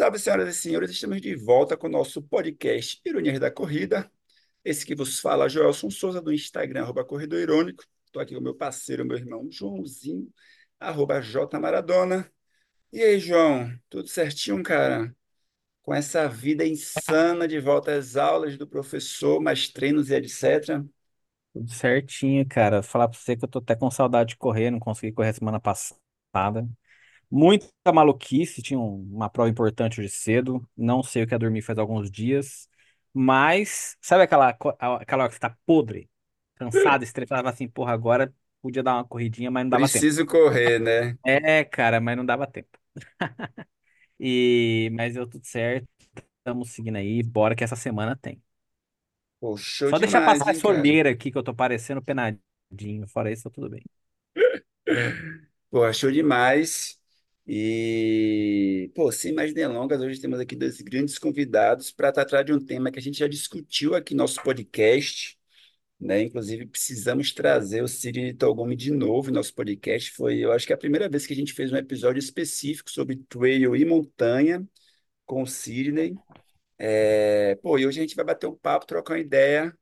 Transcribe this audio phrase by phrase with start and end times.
[0.00, 4.10] Salve, senhoras e senhores, estamos de volta com o nosso podcast Ironias da Corrida.
[4.64, 7.84] Esse que vos fala, Joelson Souza, do Instagram, arroba Corredor Irônico.
[8.06, 10.26] Estou aqui com meu parceiro, meu irmão Joãozinho,
[10.78, 12.32] arroba J Maradona.
[12.90, 15.14] E aí, João, tudo certinho, cara?
[15.82, 20.82] Com essa vida insana de volta às aulas do professor, mais treinos e etc.
[21.52, 22.82] Tudo certinho, cara.
[22.82, 25.60] Falar pra você que eu tô até com saudade de correr, não consegui correr semana
[25.60, 26.66] passada.
[27.30, 30.66] Muita maluquice, tinha um- uma prova importante hoje cedo.
[30.76, 32.68] Não sei o que é dormir faz alguns dias.
[33.12, 36.10] Mas, sabe aquela, aquela hora que você tá podre,
[36.56, 40.08] cansado, estressado, assim, porra, agora podia dar uma corridinha, mas não dava tempo.
[40.10, 41.18] Preciso correr, né?
[41.24, 42.78] É, cara, mas não dava tempo.
[44.20, 45.88] E, mas deu tudo certo,
[46.38, 48.42] estamos seguindo aí, bora que essa semana tem.
[49.38, 50.68] Pô, show Só deixar demais, passar hein, essa cara?
[50.68, 53.82] olheira aqui que eu tô parecendo penadinho, fora isso, tá tudo bem.
[55.70, 56.99] Pô, show demais.
[57.52, 62.64] E, pô, sem mais delongas, hoje temos aqui dois grandes convidados para tratar de um
[62.64, 65.36] tema que a gente já discutiu aqui no nosso podcast,
[65.98, 66.22] né?
[66.22, 70.12] Inclusive, precisamos trazer o Sidney Togumi de novo em nosso podcast.
[70.12, 72.88] Foi, eu acho que é a primeira vez que a gente fez um episódio específico
[72.88, 74.64] sobre trail e montanha
[75.26, 76.14] com o Sidney.
[76.78, 79.76] É, pô, e hoje a gente vai bater um papo, trocar uma ideia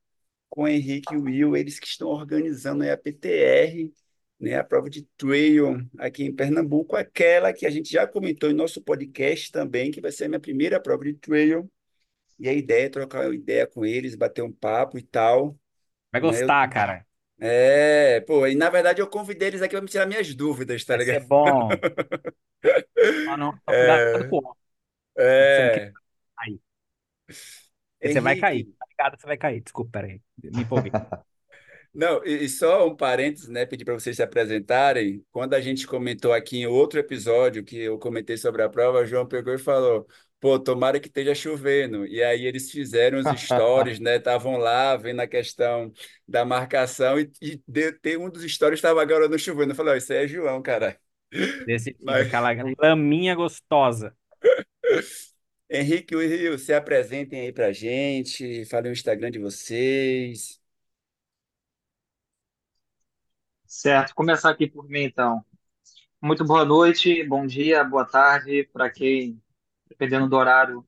[0.49, 3.93] com o Henrique e o Will, eles que estão organizando a PTR,
[4.41, 8.55] né, a prova de trail aqui em Pernambuco, aquela que a gente já comentou em
[8.55, 11.71] nosso podcast também, que vai ser a minha primeira prova de trail.
[12.39, 15.59] E a ideia é trocar uma ideia com eles, bater um papo e tal,
[16.13, 16.45] Vai né?
[16.45, 17.07] Eu- gostar, cara.
[17.41, 20.97] é, pô, e na verdade eu convidei eles aqui para me tirar minhas dúvidas, tá
[21.07, 21.21] Vai ligado?
[21.21, 21.81] bom.
[23.25, 24.57] Só, não, só cuidado É, com óculos,
[25.47, 26.59] que você não quer é.
[28.01, 28.65] Porque você vai cair.
[28.65, 29.21] Henrique, Tá ligado?
[29.21, 29.61] Você vai cair.
[29.63, 30.23] Desculpa, peraí.
[30.43, 30.95] Me empolguei.
[31.95, 33.67] Não, e, e só um parênteses, né?
[33.67, 35.25] Pedir para vocês se apresentarem.
[35.31, 39.07] Quando a gente comentou aqui em outro episódio que eu comentei sobre a prova, o
[39.07, 40.07] João pegou e falou:
[40.41, 42.07] pô, tomara que esteja chovendo.
[42.07, 44.17] E aí eles fizeram os stories, né?
[44.17, 45.93] Estavam lá vendo a questão
[46.27, 49.73] da marcação e, e de, ter um dos stories estava agora no chovendo.
[49.73, 50.99] Eu falei: ó, isso aí é João, cara.
[51.67, 54.15] Desse Mas, aquela laminha gostosa.
[55.71, 60.58] Henrique e Will, se apresentem aí pra gente, falem o Instagram de vocês.
[63.69, 65.45] Certo, começar aqui por mim então.
[66.23, 69.43] Muito boa noite, bom dia, boa tarde para quem,
[69.89, 70.87] dependendo do horário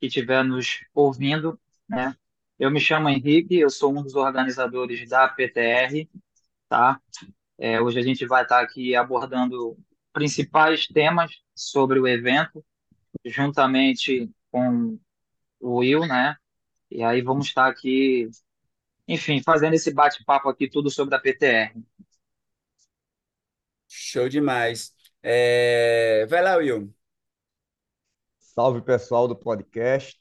[0.00, 2.16] que estiver nos ouvindo, né?
[2.58, 6.10] Eu me chamo Henrique, eu sou um dos organizadores da PTR,
[6.70, 6.98] tá?
[7.58, 9.76] É, hoje a gente vai estar aqui abordando
[10.12, 12.64] principais temas sobre o evento,
[13.26, 14.98] juntamente com
[15.60, 16.36] o Will, né?
[16.90, 18.30] E aí vamos estar aqui,
[19.08, 21.82] enfim, fazendo esse bate-papo aqui tudo sobre a PTR.
[23.94, 24.92] Show demais.
[25.22, 26.90] É, Vai lá, Will.
[28.38, 30.16] Salve pessoal do podcast,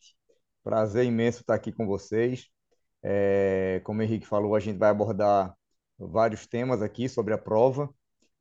[0.62, 2.48] prazer imenso estar aqui com vocês.
[3.02, 5.56] É, como o Henrique falou, a gente vai abordar
[5.98, 7.90] vários temas aqui sobre a prova.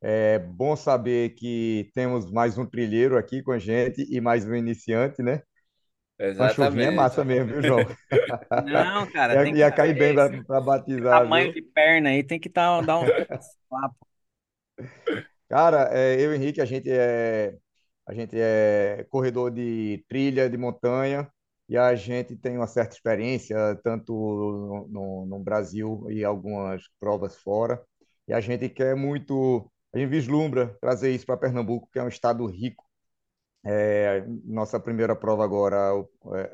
[0.03, 4.55] É bom saber que temos mais um trilheiro aqui com a gente e mais um
[4.55, 5.43] iniciante, né?
[6.35, 6.97] Uma chuvinha é Exatamente.
[6.97, 7.87] massa mesmo, viu, João?
[8.65, 11.55] Não, cara, Ia, tem que ia cair bem para batizar, tamanho viu?
[11.55, 13.09] de perna aí, tem que tá, dar uns
[13.71, 13.91] lá,
[15.49, 17.57] Cara, é, eu e Henrique, a gente é,
[18.07, 21.31] a gente é corredor de trilha, de montanha,
[21.69, 27.37] e a gente tem uma certa experiência, tanto no, no, no Brasil e algumas provas
[27.37, 27.83] fora.
[28.29, 32.09] E a gente quer muito, a gente vislumbra trazer isso para Pernambuco, que é um
[32.09, 32.85] estado rico.
[33.65, 35.77] É, nossa primeira prova agora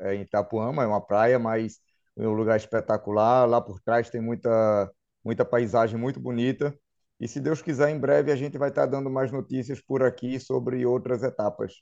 [0.01, 1.79] é é em Itapuama, é uma praia, mas
[2.17, 3.47] é um lugar espetacular.
[3.47, 4.91] Lá por trás tem muita,
[5.23, 6.77] muita paisagem muito bonita.
[7.19, 10.39] E se Deus quiser, em breve a gente vai estar dando mais notícias por aqui
[10.39, 11.73] sobre outras etapas.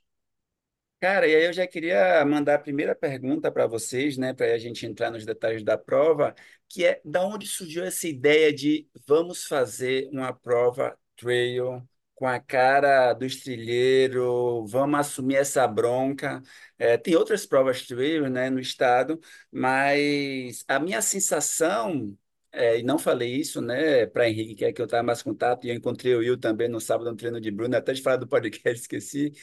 [0.99, 4.57] Cara, e aí eu já queria mandar a primeira pergunta para vocês, né, para a
[4.57, 6.33] gente entrar nos detalhes da prova,
[6.67, 12.39] que é da onde surgiu essa ideia de vamos fazer uma prova trail com a
[12.39, 16.41] cara dos trilheiros, vamos assumir essa bronca.
[16.79, 19.19] É, tem outras provas trail, né, no estado,
[19.51, 22.17] mas a minha sensação,
[22.55, 25.65] é, e não falei isso, né, para Henrique, que é que eu estava mais contato,
[25.65, 28.17] e eu encontrei o Will também no sábado no treino de Bruno, até de falar
[28.17, 29.33] do podcast, esqueci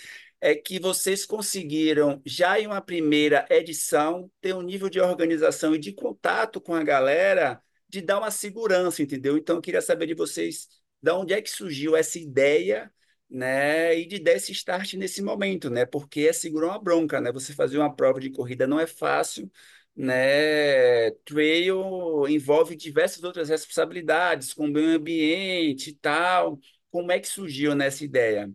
[0.40, 5.78] é que vocês conseguiram, já em uma primeira edição, ter um nível de organização e
[5.78, 9.36] de contato com a galera de dar uma segurança, entendeu?
[9.36, 10.68] Então, eu queria saber de vocês,
[11.00, 12.92] de onde é que surgiu essa ideia,
[13.30, 13.96] né?
[13.98, 15.86] E de dar esse start nesse momento, né?
[15.86, 17.30] Porque é segurar uma bronca, né?
[17.32, 19.50] Você fazer uma prova de corrida não é fácil,
[19.96, 21.10] né?
[21.24, 26.58] Trail envolve diversas outras responsabilidades, com o meio ambiente e tal.
[26.90, 28.50] Como é que surgiu nessa ideia?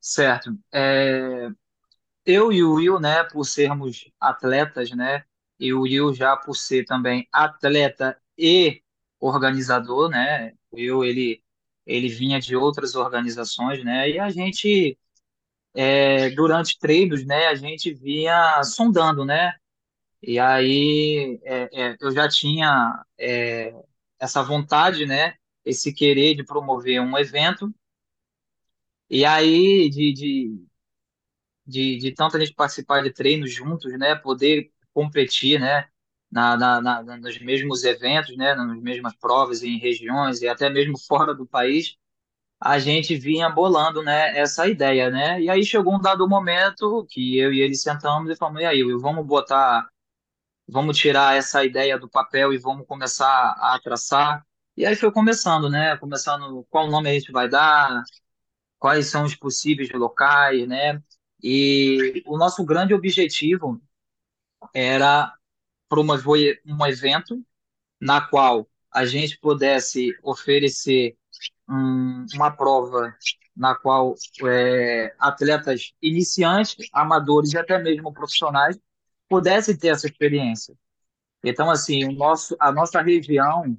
[0.00, 0.50] certo.
[0.72, 1.48] É,
[2.26, 5.24] eu e o Will, né, por sermos atletas, né,
[5.60, 8.82] e o Will já por ser também atleta e
[9.20, 11.42] organizador, né, o Will, ele,
[11.86, 14.98] ele vinha de outras organizações, né, e a gente,
[15.74, 19.54] é, durante treinos, né, a gente vinha sondando, né,
[20.22, 23.74] e aí é, é, eu já tinha é,
[24.18, 25.34] essa vontade, né,
[25.64, 27.72] esse querer de promover um evento,
[29.08, 30.70] e aí de, de
[31.70, 34.14] de, de tanta gente participar de treinos juntos, né?
[34.16, 35.88] Poder competir, né?
[36.30, 38.54] Na, na, na, nos mesmos eventos, né?
[38.54, 41.96] Nas mesmas provas em regiões e até mesmo fora do país,
[42.60, 44.36] a gente vinha bolando, né?
[44.38, 45.40] Essa ideia, né?
[45.40, 48.84] E aí chegou um dado momento que eu e ele sentamos e falamos, e aí,
[48.84, 49.88] Will, vamos botar,
[50.68, 53.26] vamos tirar essa ideia do papel e vamos começar
[53.58, 54.46] a traçar.
[54.76, 55.96] E aí foi começando, né?
[55.98, 58.02] Começando qual nome a gente vai dar,
[58.78, 61.02] quais são os possíveis locais, né?
[61.42, 63.80] E o nosso grande objetivo
[64.74, 65.34] era
[65.88, 67.42] promover um evento
[68.00, 71.16] na qual a gente pudesse oferecer
[71.70, 73.14] um- uma prova
[73.56, 74.14] na qual
[74.46, 78.78] é, atletas iniciantes, amadores e até mesmo profissionais
[79.28, 80.74] pudessem ter essa experiência.
[81.44, 83.78] Então, assim, o nosso, a nossa região,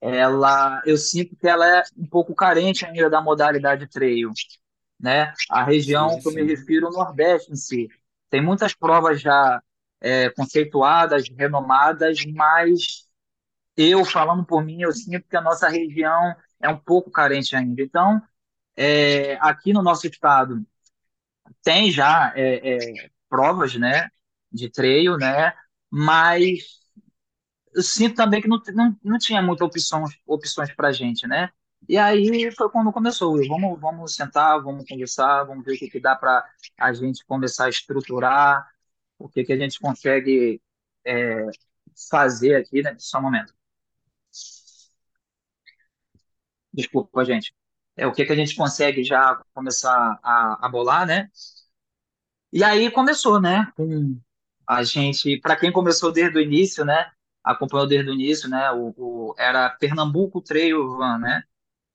[0.00, 4.30] ela, eu sinto que ela é um pouco carente ainda da modalidade trail
[5.00, 5.34] né?
[5.48, 6.44] A região Sim, que eu me sim.
[6.44, 7.88] refiro, o Nordeste em si.
[8.30, 9.62] Tem muitas provas já
[10.00, 13.06] é, conceituadas, renomadas, mas
[13.76, 17.82] eu, falando por mim, eu sinto que a nossa região é um pouco carente ainda.
[17.82, 18.22] Então,
[18.76, 20.64] é, aqui no nosso estado,
[21.62, 24.10] tem já é, é, provas, né,
[24.50, 25.52] de trail, né,
[25.90, 26.82] mas
[27.74, 31.50] eu sinto também que não, não, não tinha muitas opções, opções para gente, né?
[31.88, 33.36] E aí foi quando começou.
[33.48, 36.44] Vamos, vamos sentar, vamos conversar, vamos ver o que, que dá para
[36.78, 38.66] a gente começar a estruturar,
[39.18, 40.60] o que, que a gente consegue
[41.04, 41.46] é,
[42.10, 42.96] fazer aqui, né?
[42.98, 43.54] Só um momento.
[46.72, 47.54] Desculpa, gente.
[47.96, 51.30] É o que, que a gente consegue já começar a, a bolar, né?
[52.52, 53.72] E aí começou, né?
[53.76, 54.18] Com
[54.66, 57.10] a gente, para quem começou desde o início, né?
[57.44, 58.70] Acompanhou desde o início, né?
[58.72, 61.42] O, o- era Pernambuco Trail Run, né?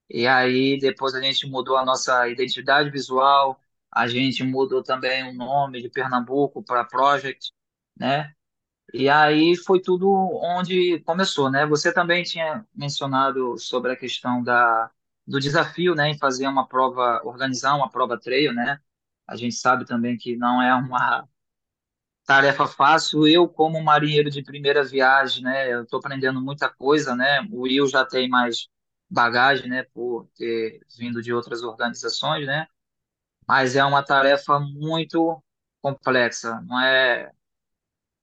[0.09, 3.59] E aí depois a gente mudou a nossa identidade visual,
[3.91, 7.53] a gente mudou também o nome de Pernambuco para Project,
[7.99, 8.33] né?
[8.93, 10.09] E aí foi tudo
[10.41, 11.65] onde começou, né?
[11.65, 14.89] Você também tinha mencionado sobre a questão da,
[15.27, 18.79] do desafio, né, em fazer uma prova, organizar uma prova trail, né?
[19.27, 21.27] A gente sabe também que não é uma
[22.25, 23.27] tarefa fácil.
[23.27, 27.41] Eu, como marinheiro de primeira viagem, né, eu estou aprendendo muita coisa, né?
[27.51, 28.67] O Will já tem mais
[29.09, 32.67] bagagem, né, por ter vindo de outras organizações, né?
[33.47, 35.41] Mas é uma tarefa muito
[35.81, 37.31] complexa, não é?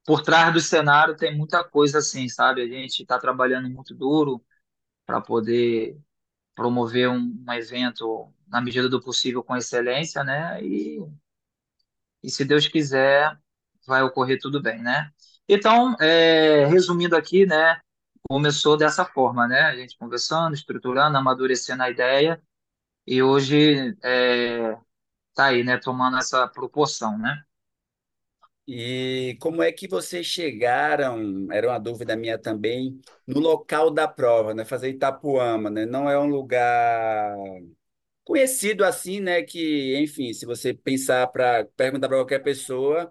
[0.06, 2.62] Por trás do cenário tem muita coisa assim, sabe?
[2.62, 4.44] A gente está trabalhando muito duro
[5.06, 5.98] para poder
[6.54, 10.62] promover um, um evento na medida do possível com excelência, né?
[10.64, 11.00] E
[12.22, 13.38] e se Deus quiser,
[13.86, 15.10] vai ocorrer tudo bem, né?
[15.48, 17.78] Então, é, resumindo aqui, né,
[18.28, 19.60] começou dessa forma, né?
[19.62, 22.42] A gente conversando, estruturando, amadurecendo a ideia
[23.06, 24.76] e hoje é,
[25.34, 27.44] tá aí, né, tomando essa proporção, né?
[28.66, 34.54] E como é que vocês chegaram, era uma dúvida minha também, no local da prova,
[34.54, 34.64] né?
[34.64, 35.84] Fazer Itapuama, né?
[35.84, 37.36] Não é um lugar
[38.24, 39.42] conhecido assim, né?
[39.42, 43.10] Que, enfim, se você pensar para perguntar para qualquer pessoa,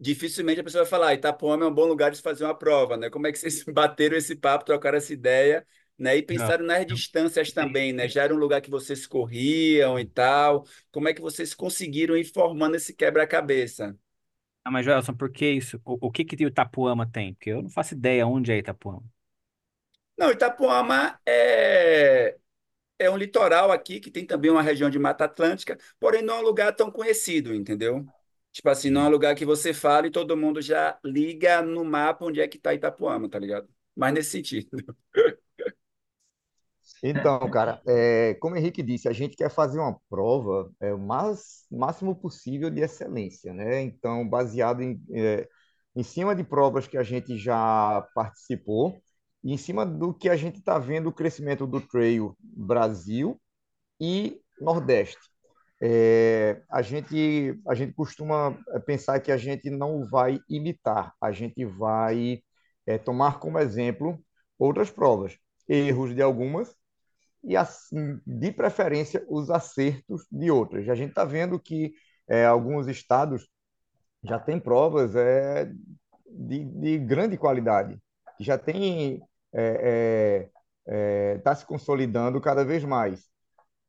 [0.00, 2.56] dificilmente a pessoa vai falar, "Ah, Itapuama é um bom lugar de se fazer uma
[2.58, 3.10] prova, né?
[3.10, 5.66] Como é que vocês bateram esse papo, trocaram essa ideia,
[5.98, 6.16] né?
[6.16, 6.28] E Não.
[6.28, 8.08] pensaram nas distâncias também, né?
[8.08, 10.64] Já era um lugar que vocês corriam e tal.
[10.92, 13.96] Como é que vocês conseguiram ir formando esse quebra-cabeça?
[14.64, 15.80] Ah, mas, Joelson, por que isso?
[15.84, 17.34] O, o que que o Itapuama tem?
[17.34, 19.02] Porque eu não faço ideia onde é Itapuama.
[20.18, 22.36] Não, Itapuama é,
[22.98, 26.38] é um litoral aqui que tem também uma região de Mata Atlântica, porém não é
[26.40, 28.08] um lugar tão conhecido, entendeu?
[28.52, 31.84] Tipo assim, não é um lugar que você fala e todo mundo já liga no
[31.84, 33.68] mapa onde é que tá Itapuama, tá ligado?
[33.96, 34.70] Mas nesse sentido.
[37.02, 40.98] Então, cara, é, como o Henrique disse, a gente quer fazer uma prova é, o
[40.98, 43.80] mais, máximo possível de excelência, né?
[43.82, 45.48] Então, baseado em, é,
[45.96, 49.00] em cima de provas que a gente já participou
[49.42, 53.40] e em cima do que a gente está vendo o crescimento do Trail Brasil
[54.00, 55.18] e Nordeste.
[55.82, 61.32] É, a gente, a gente costuma é, pensar que a gente não vai imitar, a
[61.32, 62.42] gente vai
[62.86, 64.22] é, tomar como exemplo
[64.58, 65.38] outras provas,
[65.68, 66.74] erros de algumas
[67.42, 70.88] e, assim, de preferência, os acertos de outras.
[70.88, 71.92] A gente está vendo que
[72.28, 73.48] é, alguns estados
[74.22, 75.70] já têm provas é,
[76.30, 77.98] de, de grande qualidade,
[78.36, 80.48] que já tem está é,
[80.86, 83.28] é, é tá se consolidando cada vez mais.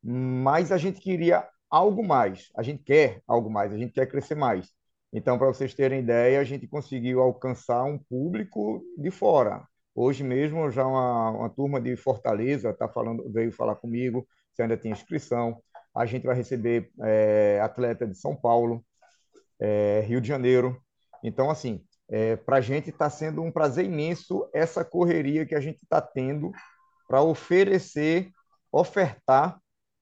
[0.02, 4.34] Mas a gente queria algo mais, a gente quer algo mais, a gente quer crescer
[4.34, 4.70] mais.
[5.12, 9.66] Então, para vocês terem ideia, a gente conseguiu alcançar um público de fora.
[9.94, 14.76] Hoje mesmo, já uma, uma turma de Fortaleza tá falando, veio falar comigo, se ainda
[14.76, 15.62] tem inscrição.
[15.94, 18.84] A gente vai receber é, atleta de São Paulo,
[19.60, 20.80] é, Rio de Janeiro.
[21.22, 25.60] Então, assim, é, para a gente está sendo um prazer imenso essa correria que a
[25.60, 26.50] gente está tendo
[27.06, 28.30] para oferecer,
[28.70, 29.58] ofertar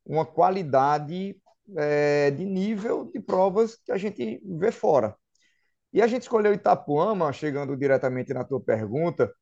[0.06, 1.36] uma qualidade
[1.76, 5.16] é, de nível de provas que a gente vê fora.
[5.92, 9.32] E a gente escolheu Itapuama, chegando diretamente na tua pergunta,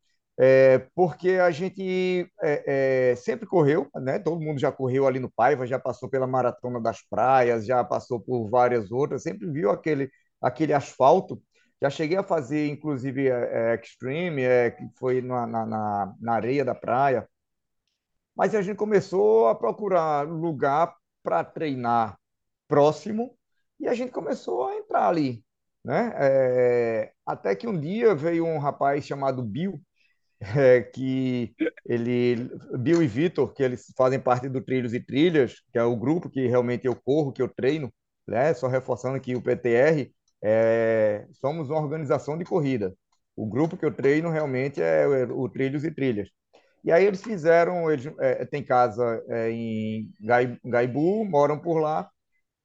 [0.40, 4.20] é, porque a gente é, é, sempre correu, né?
[4.20, 8.20] Todo mundo já correu ali no Paiva, já passou pela Maratona das Praias, já passou
[8.20, 10.08] por várias outras, sempre viu aquele,
[10.40, 11.42] aquele asfalto.
[11.82, 16.64] Já cheguei a fazer, inclusive, é, é, Extreme, é, que foi na, na, na areia
[16.64, 17.28] da praia.
[18.36, 22.16] Mas a gente começou a procurar lugar para treinar
[22.68, 23.36] próximo
[23.80, 25.44] e a gente começou a entrar ali,
[25.84, 26.12] né?
[26.16, 29.80] É, até que um dia veio um rapaz chamado Bill,
[30.56, 31.54] é, que
[31.84, 35.96] ele, Bill e Vitor, que eles fazem parte do Trilhos e Trilhas, que é o
[35.96, 37.92] grupo que realmente eu corro, que eu treino,
[38.26, 38.54] né?
[38.54, 42.94] Só reforçando que o PTR é, somos uma organização de corrida.
[43.36, 46.28] O grupo que eu treino realmente é o Trilhos e Trilhas.
[46.84, 50.10] E aí eles fizeram, eles é, tem casa é, em
[50.64, 52.08] Gaibu, moram por lá,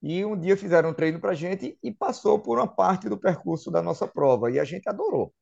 [0.01, 3.71] e um dia fizeram um treino para gente e passou por uma parte do percurso
[3.71, 5.33] da nossa prova, e a gente adorou.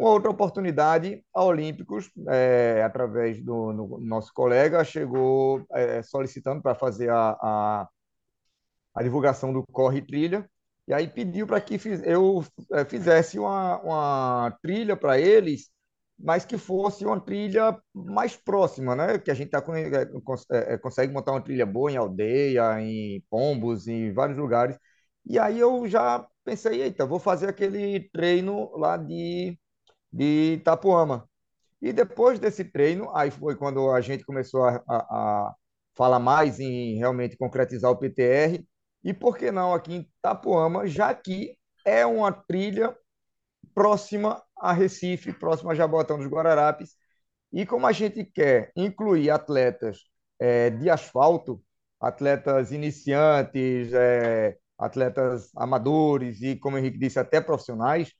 [0.00, 6.74] Uma outra oportunidade, a Olímpicos, é, através do no, nosso colega, chegou é, solicitando para
[6.74, 7.88] fazer a, a,
[8.94, 10.48] a, divulgação do Corre Trilha,
[10.88, 12.42] e aí pediu para que fiz, eu
[12.72, 15.70] é, fizesse uma, uma trilha para eles
[16.18, 19.18] mas que fosse uma trilha mais próxima, né?
[19.18, 19.62] Que a gente tá,
[20.50, 24.78] é, é, consegue montar uma trilha boa em aldeia, em Pombos, em vários lugares.
[25.26, 29.58] E aí eu já pensei, eita, vou fazer aquele treino lá de,
[30.12, 31.28] de Itapuama.
[31.80, 35.54] E depois desse treino, aí foi quando a gente começou a, a, a
[35.94, 38.64] falar mais em realmente concretizar o PTR.
[39.02, 42.94] E por que não aqui em Itapuama, já que é uma trilha
[43.74, 46.96] próxima a Recife, próximo a Jabotão dos Guararapes.
[47.52, 50.00] E como a gente quer incluir atletas
[50.38, 51.62] é, de asfalto,
[52.00, 58.12] atletas iniciantes, é, atletas amadores e, como o Henrique disse, até profissionais,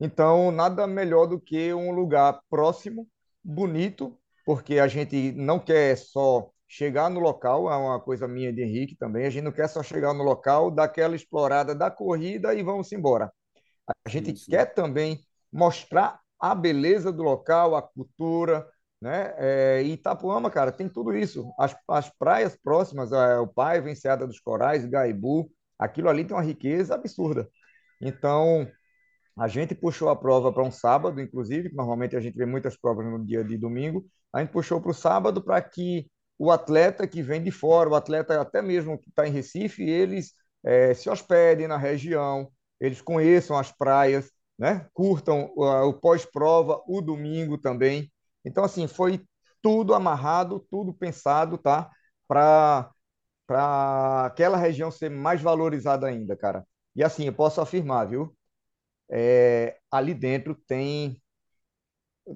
[0.00, 3.08] então nada melhor do que um lugar próximo,
[3.42, 8.62] bonito, porque a gente não quer só chegar no local, é uma coisa minha de
[8.62, 12.54] Henrique também, a gente não quer só chegar no local, dar aquela explorada da corrida
[12.54, 13.32] e vamos embora.
[14.04, 14.50] A gente Isso.
[14.50, 15.20] quer também
[15.52, 18.66] mostrar a beleza do local, a cultura,
[19.00, 19.34] né?
[19.38, 21.52] É, Itapuama, cara, tem tudo isso.
[21.58, 26.42] As, as praias próximas, é, o Paiva, Enseada dos Corais, Gaibu, aquilo ali tem uma
[26.42, 27.48] riqueza absurda.
[28.00, 28.68] Então,
[29.38, 33.06] a gente puxou a prova para um sábado, inclusive, normalmente a gente vê muitas provas
[33.06, 37.22] no dia de domingo, a gente puxou para o sábado para que o atleta que
[37.22, 40.32] vem de fora, o atleta até mesmo que está em Recife, eles
[40.64, 44.86] é, se hospedem na região, eles conheçam as praias, né?
[44.92, 48.10] Curtam o, o pós-prova, o domingo também.
[48.44, 49.24] Então, assim, foi
[49.62, 51.90] tudo amarrado, tudo pensado, tá?
[52.26, 52.90] Para
[54.26, 56.66] aquela região ser mais valorizada ainda, cara.
[56.94, 58.36] E assim, eu posso afirmar, viu?
[59.10, 61.20] É, ali dentro tem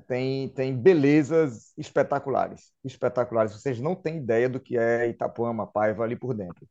[0.06, 3.52] tem tem belezas espetaculares, espetaculares.
[3.52, 6.66] Vocês não têm ideia do que é Itapuama, Paiva ali por dentro.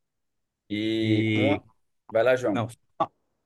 [0.68, 1.62] E, e...
[2.10, 2.54] vai lá, João.
[2.54, 2.68] Não,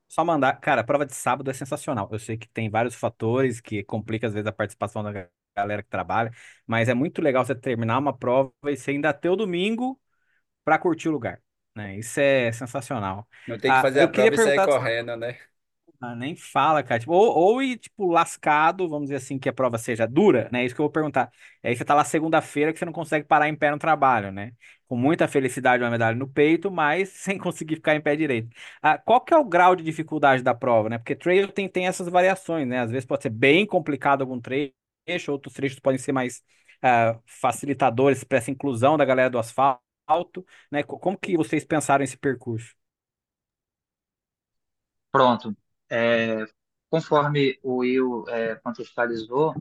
[0.08, 2.08] só mandar, cara, a prova de sábado é sensacional.
[2.12, 5.88] Eu sei que tem vários fatores que complica às vezes a participação da galera que
[5.90, 6.32] trabalha,
[6.66, 10.00] mas é muito legal você terminar uma prova e você ainda ter o domingo
[10.64, 11.42] para curtir o lugar,
[11.74, 11.98] né?
[11.98, 13.28] Isso é sensacional.
[13.46, 15.38] Não tem que Ah, fazer a eu queria prova e sair perguntar correndo, né?
[16.00, 17.00] Ah, nem fala, cara.
[17.00, 20.64] Tipo, ou, ou tipo, lascado, vamos dizer assim, que a prova seja dura, né?
[20.64, 21.30] Isso que eu vou perguntar.
[21.62, 24.52] Aí você tá lá segunda-feira que você não consegue parar em pé no trabalho, né?
[24.86, 28.48] Com muita felicidade, uma medalha no peito, mas sem conseguir ficar em pé direito.
[28.82, 30.98] Ah, qual que é o grau de dificuldade da prova, né?
[30.98, 32.80] Porque trail tem, tem essas variações, né?
[32.80, 34.72] Às vezes pode ser bem complicado algum trecho,
[35.32, 36.42] outros trechos podem ser mais
[36.82, 39.80] ah, facilitadores para essa inclusão da galera do asfalto,
[40.70, 40.82] né?
[40.82, 42.74] Co- Como que vocês pensaram esse percurso?
[45.10, 45.56] Pronto.
[45.90, 46.44] É,
[46.90, 49.54] conforme o Will é, contextualizou,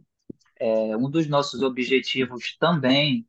[0.60, 3.28] É, um dos nossos objetivos também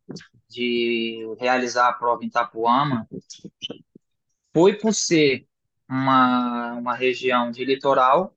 [0.49, 3.09] de realizar a prova em Itapuama
[4.53, 5.47] foi por ser
[5.89, 8.35] uma, uma região de litoral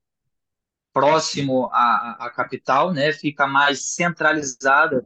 [0.92, 3.12] próximo à, à capital, né?
[3.12, 5.04] Fica mais centralizada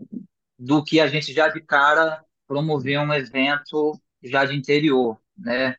[0.58, 5.76] do que a gente já de cara promover um evento já de interior, né?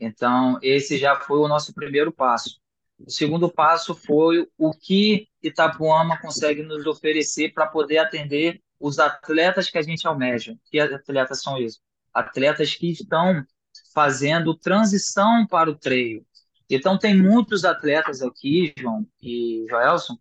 [0.00, 2.60] Então, esse já foi o nosso primeiro passo.
[2.98, 9.70] O segundo passo foi o que Itapuama consegue nos oferecer para poder atender os atletas
[9.70, 10.56] que a gente almeja.
[10.70, 11.80] Que atletas são esses?
[12.12, 13.44] Atletas que estão
[13.94, 16.24] fazendo transição para o treino.
[16.68, 20.18] Então, tem muitos atletas aqui, João e Joelson,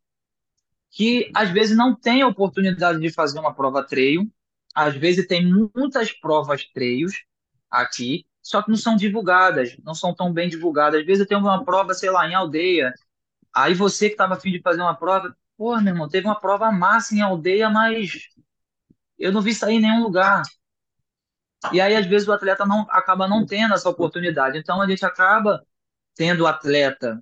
[0.90, 4.32] que às vezes não têm oportunidade de fazer uma prova treino,
[4.74, 7.24] às vezes tem muitas provas treios
[7.70, 11.02] aqui, só que não são divulgadas, não são tão bem divulgadas.
[11.02, 12.94] Às vezes tem uma prova, sei lá, em aldeia,
[13.54, 16.72] aí você que estava afim de fazer uma prova, pô, meu irmão, teve uma prova
[16.72, 18.30] massa em aldeia, mas
[19.20, 20.44] eu não vi sair em nenhum lugar.
[21.74, 24.58] E aí, às vezes, o atleta não acaba não tendo essa oportunidade.
[24.58, 25.62] Então, a gente acaba
[26.16, 27.22] tendo atleta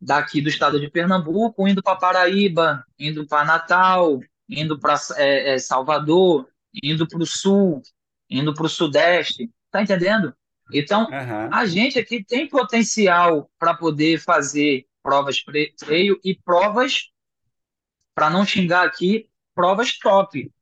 [0.00, 5.58] daqui do estado de Pernambuco indo para Paraíba, indo para Natal, indo para é, é,
[5.58, 6.48] Salvador,
[6.82, 7.82] indo para o sul,
[8.30, 9.50] indo para o sudeste.
[9.70, 10.34] Tá entendendo?
[10.72, 11.50] Então, Aham.
[11.52, 15.42] a gente aqui tem potencial para poder fazer provas
[15.78, 17.10] freio e provas,
[18.14, 20.52] para não xingar aqui, provas top.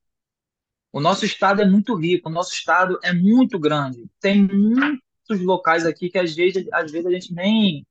[0.92, 4.06] O nosso estado é muito rico, o nosso estado é muito grande.
[4.20, 7.86] Tem muitos locais aqui que às vezes, às vezes a gente nem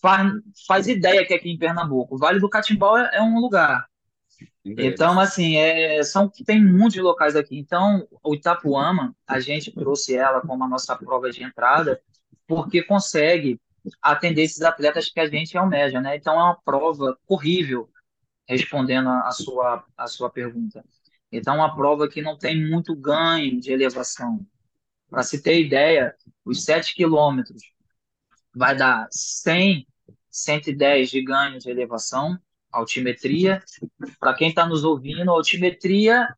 [0.00, 0.32] faz,
[0.66, 2.14] faz ideia que é aqui em Pernambuco.
[2.14, 3.89] O Vale do Catimbau é, é um lugar.
[4.70, 7.58] Um Então, assim, é, são, tem muitos locais aqui.
[7.58, 12.00] Então, o Itapuama, a gente trouxe ela como a nossa prova de entrada,
[12.46, 13.60] porque consegue
[14.02, 16.16] atender esses atletas que a gente almeja, né?
[16.16, 17.88] Então, é uma prova horrível,
[18.48, 20.84] respondendo a sua, a sua pergunta.
[21.32, 24.44] Então, é uma prova que não tem muito ganho de elevação.
[25.08, 27.62] Para se ter ideia, os 7 quilômetros
[28.54, 29.86] vai dar 100,
[30.30, 32.38] 110 de ganho de elevação,
[32.72, 33.62] altimetria.
[34.18, 36.28] Para quem está nos ouvindo, altimetria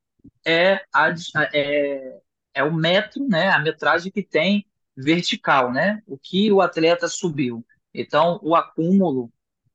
[0.44, 1.14] é, a,
[1.52, 2.20] é,
[2.54, 4.66] é o metro, né, a metragem que tem
[4.96, 7.64] vertical, né, o que o atleta subiu.
[7.94, 9.32] Então, o acúmulo,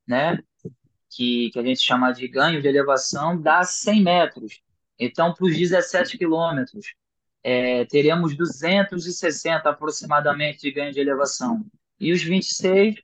[0.08, 0.40] né,
[1.10, 4.62] que, que a gente chama de ganho de elevação, dá 100 metros.
[5.00, 6.94] Então, para os 17 quilômetros,
[7.44, 11.66] é, teremos 260 aproximadamente de ganho de elevação.
[12.00, 12.96] E os 26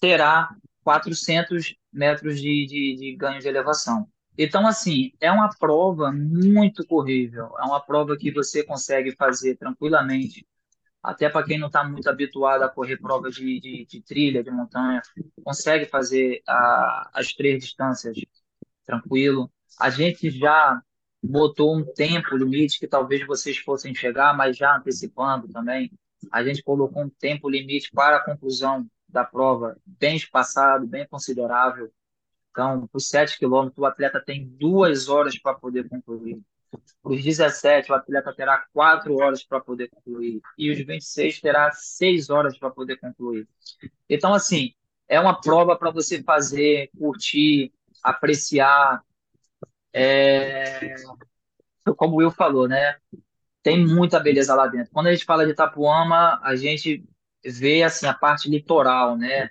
[0.00, 4.08] terá 400 metros de, de, de ganho de elevação.
[4.36, 10.46] Então, assim, é uma prova muito corrível, é uma prova que você consegue fazer tranquilamente,
[11.02, 14.50] até para quem não está muito habituado a correr prova de, de, de trilha, de
[14.50, 15.02] montanha,
[15.44, 18.16] consegue fazer a, as três distâncias
[18.84, 19.50] tranquilo.
[19.78, 20.80] A gente já
[21.22, 25.90] botou um tempo limite que talvez vocês fossem chegar, mas já antecipando também,
[26.32, 31.90] a gente colocou um tempo limite para a conclusão da prova bem espaçado, bem considerável.
[32.50, 36.40] Então, por 7 quilômetros, o atleta tem duas horas para poder concluir.
[37.02, 40.40] Para os 17, o atleta terá quatro horas para poder concluir.
[40.58, 43.48] E os 26 terá seis horas para poder concluir.
[44.08, 44.72] Então, assim,
[45.08, 49.02] é uma prova para você fazer, curtir, apreciar.
[49.92, 50.94] É,
[51.96, 52.96] como o Will falou, né?
[53.62, 54.92] Tem muita beleza lá dentro.
[54.92, 57.04] Quando a gente fala de Itapuama, a gente
[57.44, 59.50] vê assim a parte litoral, né?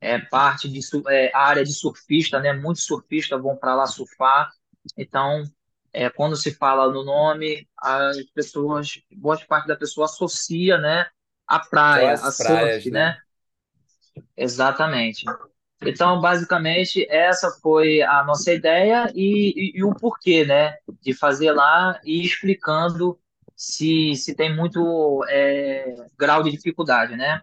[0.00, 2.52] É parte de é, área de surfista, né?
[2.52, 4.50] Muitos surfistas vão para lá surfar.
[4.96, 5.44] Então,
[5.92, 11.08] é, quando se fala no nome, as pessoas, boa parte da pessoa associa, né?
[11.46, 13.16] A praia, a as praias, surf, né?
[13.16, 13.16] né?
[14.36, 15.24] Exatamente.
[15.82, 21.52] Então, basicamente, essa foi a nossa ideia e, e- e o porquê, né, de fazer
[21.52, 23.18] lá e explicando
[23.56, 27.40] se, se tem muito é, grau de dificuldade, né?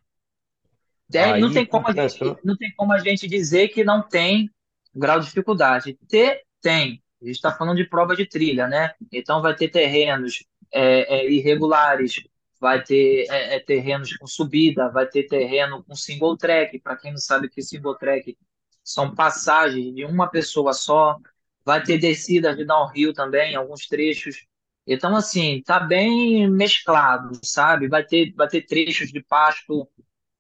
[1.10, 2.40] Tem, não tem como a gente, completando.
[2.44, 4.50] não tem como a gente dizer que não tem
[4.96, 5.98] grau de dificuldade.
[6.08, 7.04] Ter, tem.
[7.22, 8.94] A gente está falando de prova de trilha, né?
[9.12, 12.22] Então vai ter terrenos é, é, irregulares,
[12.60, 16.80] vai ter é, é, terrenos com subida, vai ter terreno com single track.
[16.80, 18.38] Para quem não sabe que é single track
[18.84, 21.18] são passagens de uma pessoa só.
[21.66, 24.46] Vai ter descidas de downhill também, alguns trechos.
[24.88, 27.88] Então, assim, tá bem mesclado, sabe?
[27.88, 29.88] Vai ter, vai ter trechos de pasto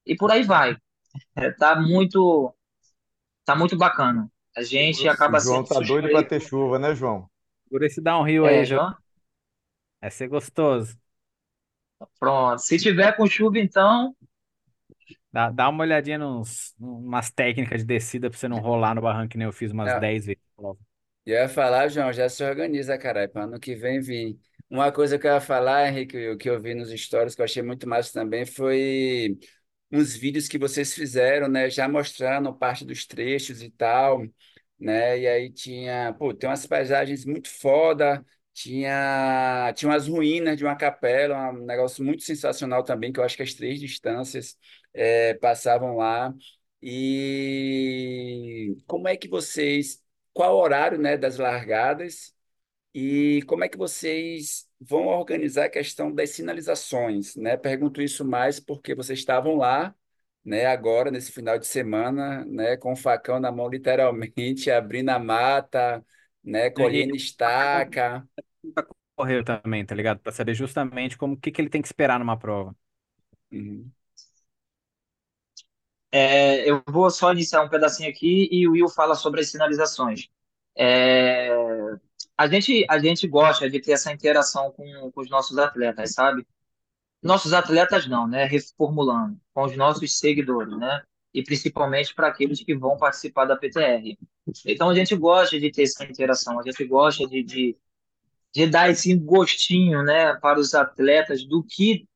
[0.05, 0.77] e por aí vai.
[1.35, 2.55] É, tá muito,
[3.45, 4.31] tá muito bacana.
[4.57, 6.27] A gente O acaba João sendo tá doido para suspeito.
[6.27, 7.29] ter chuva, né, João?
[7.69, 8.81] Por esse downhill aí, É, João.
[8.81, 8.95] João?
[10.01, 10.97] Vai ser gostoso.
[12.19, 12.59] Pronto.
[12.59, 14.15] Se tiver com chuva, então,
[15.31, 19.29] Dá, dá uma olhadinha nos, umas técnicas de descida pra você não rolar no barranco
[19.31, 20.41] que nem eu fiz umas É, 10 vezes.
[20.57, 20.79] Logo.
[21.25, 24.37] E eu ia falar, João, já se organiza, caralho, para ano que vem vir.
[24.69, 27.45] Uma coisa que eu ia falar, Henrique, o que eu vi nos stories, que eu
[27.45, 29.37] achei muito massa também, foi
[29.91, 34.23] uns vídeos que vocês fizeram, né, já mostrando parte dos trechos e tal,
[34.79, 40.63] né, e aí tinha, pô, tem umas paisagens muito foda, tinha, tinha umas ruínas de
[40.65, 44.57] uma capela, um negócio muito sensacional também, que eu acho que as três distâncias
[44.93, 46.33] eh, passavam lá.
[46.81, 50.02] E como é que vocês,
[50.33, 52.33] qual o horário, né, das largadas?
[52.93, 57.57] E como é que vocês vão organizar a questão das sinalizações, né?
[57.57, 59.95] Pergunto isso mais porque vocês estavam lá,
[60.45, 65.19] né, agora nesse final de semana, né, com o facão na mão, literalmente, abrindo a
[65.19, 66.05] mata,
[66.43, 68.27] né, E colhendo estaca.
[69.15, 70.19] correu também, tá ligado?
[70.19, 72.75] Pra saber justamente como o que que ele tem que esperar numa prova.
[73.51, 73.93] Uhum.
[76.15, 80.29] É, eu vou só iniciar um pedacinho aqui e o Will fala sobre as sinalizações.
[80.77, 81.49] É,
[82.37, 86.45] a gente, a gente gosta de ter essa interação com, com os nossos atletas, sabe?
[87.19, 88.45] Nossos atletas não, né?
[88.45, 91.01] Reformulando, com os nossos seguidores, né?
[91.33, 94.15] E principalmente para aqueles que vão participar da PTR.
[94.67, 97.75] Então a gente gosta de ter essa interação, a gente gosta de, de,
[98.53, 102.07] de dar esse gostinho, né, para os atletas do que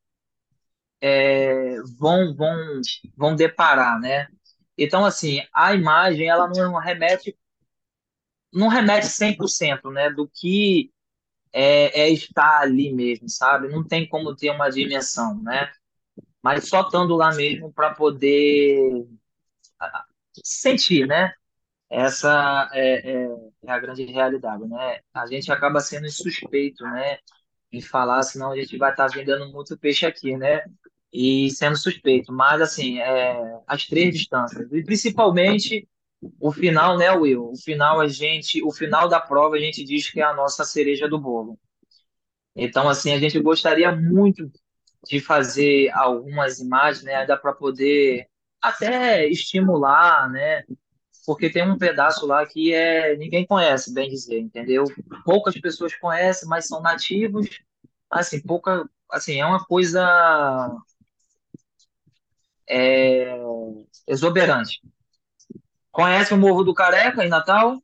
[1.02, 2.82] é, vão, vão,
[3.16, 4.28] vão deparar, né?
[4.78, 7.38] Então, assim, a imagem, ela não remete,
[8.54, 10.92] não remete 100%, né, do que
[11.54, 13.70] é, é estar ali mesmo, sabe?
[13.70, 15.72] Não tem como ter uma dimensão, né?
[16.42, 19.08] Mas só estando lá mesmo para poder
[20.44, 21.34] sentir, né?
[21.90, 23.28] Essa é, é,
[23.66, 25.00] é a grande realidade, né?
[25.14, 27.20] A gente acaba sendo suspeito, né?
[27.72, 30.64] Em falar, senão a gente vai estar vendendo muito peixe aqui, né?
[31.12, 32.32] E sendo suspeito.
[32.32, 34.72] Mas, assim, é, as três distâncias.
[34.72, 35.88] E principalmente
[36.40, 37.52] o final, né, Will?
[37.52, 40.64] O final, a gente, o final da prova, a gente diz que é a nossa
[40.64, 41.60] cereja do bolo.
[42.56, 44.52] Então, assim, a gente gostaria muito
[45.06, 47.16] de fazer algumas imagens, né?
[47.16, 48.28] Ainda para poder
[48.62, 50.64] até estimular, né?
[51.28, 54.86] Porque tem um pedaço lá que é ninguém conhece, bem dizer, entendeu?
[55.26, 57.50] Poucas pessoas conhecem, mas são nativos,
[58.10, 60.02] assim, pouca, assim, é uma coisa
[62.66, 63.38] é,
[64.08, 64.80] exuberante.
[65.92, 67.84] Conhece o Morro do Careca em Natal?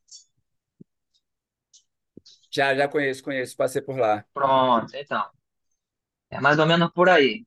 [2.50, 4.24] Já, já conheço, conheço, passei por lá.
[4.34, 5.26] Pronto, então.
[6.30, 7.46] É mais ou menos por aí.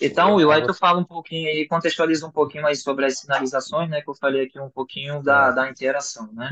[0.00, 3.18] Então, Will, Aí aí tu fala um pouquinho aí, contextualiza um pouquinho aí sobre as
[3.18, 4.02] sinalizações, né?
[4.02, 6.50] Que eu falei aqui um pouquinho da, certo, da interação, né?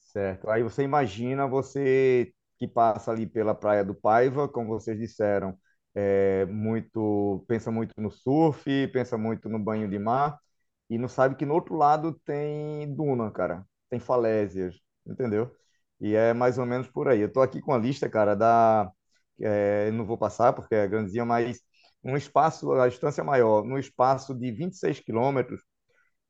[0.00, 0.48] certo.
[0.50, 5.58] Aí você imagina você que passa ali pela Praia do Paiva, como vocês disseram,
[5.94, 10.38] é muito, pensa muito no surf, pensa muito no banho de mar,
[10.88, 15.50] e não sabe que no outro lado tem duna, cara, tem falésias, entendeu?
[16.00, 17.20] E é mais ou menos por aí.
[17.20, 18.90] Eu tô aqui com a lista, cara, da,
[19.40, 21.60] é, não vou passar porque é grandezinha, mas
[22.04, 25.62] um espaço, a distância maior, no espaço de 26 quilômetros,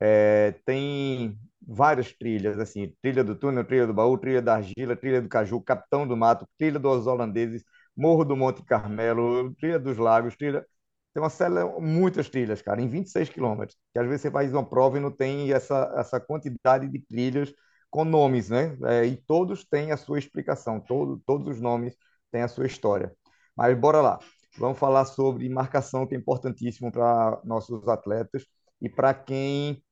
[0.00, 5.22] é, tem várias trilhas, assim, trilha do túnel, trilha do baú, trilha da argila, trilha
[5.22, 7.62] do caju, Capitão do Mato, trilha dos holandeses,
[7.96, 10.66] Morro do Monte Carmelo, trilha dos lagos, trilha...
[11.14, 14.64] Tem uma série, muitas trilhas, cara, em 26 quilômetros, que às vezes você faz uma
[14.68, 17.52] prova e não tem essa, essa quantidade de trilhas
[17.90, 18.76] com nomes, né?
[18.84, 21.94] É, e todos têm a sua explicação, todo, todos os nomes
[22.30, 23.14] têm a sua história.
[23.54, 24.18] Mas bora lá.
[24.58, 28.44] Vamos falar sobre marcação, que é importantíssimo para nossos atletas
[28.80, 29.82] e para quem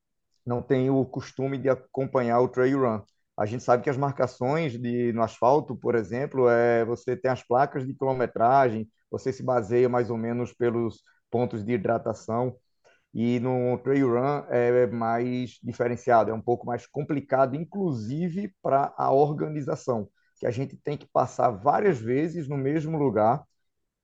[0.44, 3.00] não tem o costume de acompanhar o trail run.
[3.36, 7.42] A gente sabe que as marcações de, no asfalto, por exemplo, é você tem as
[7.42, 12.54] placas de quilometragem, você se baseia mais ou menos pelos pontos de hidratação,
[13.14, 19.10] e no trail run é mais diferenciado, é um pouco mais complicado, inclusive para a
[19.10, 23.42] organização, que a gente tem que passar várias vezes no mesmo lugar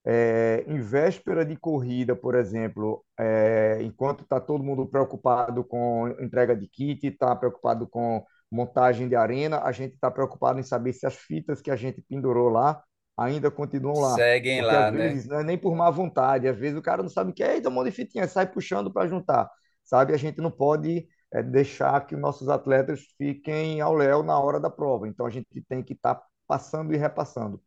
[0.08, 6.54] é, em véspera de corrida, por exemplo, é, enquanto está todo mundo preocupado com entrega
[6.54, 11.04] de kit, está preocupado com montagem de arena, a gente está preocupado em saber se
[11.04, 12.80] as fitas que a gente pendurou lá
[13.16, 14.14] ainda continuam lá.
[14.14, 15.08] Seguem Porque às lá, né?
[15.08, 17.42] vezes não é nem por má vontade, às vezes o cara não sabe o que
[17.42, 19.50] é, então um monte de fitinha, sai puxando para juntar,
[19.82, 20.14] sabe?
[20.14, 24.60] A gente não pode é, deixar que os nossos atletas fiquem ao léu na hora
[24.60, 27.60] da prova, então a gente tem que estar tá passando e repassando.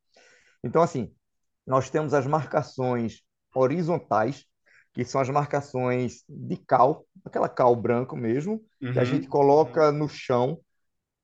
[0.64, 1.14] Então, assim,
[1.66, 3.22] nós temos as marcações
[3.56, 4.46] horizontais,
[4.94, 9.30] que são as marcações de cal, aquela cal branco mesmo, que a gente Uhum.
[9.30, 10.60] coloca no chão,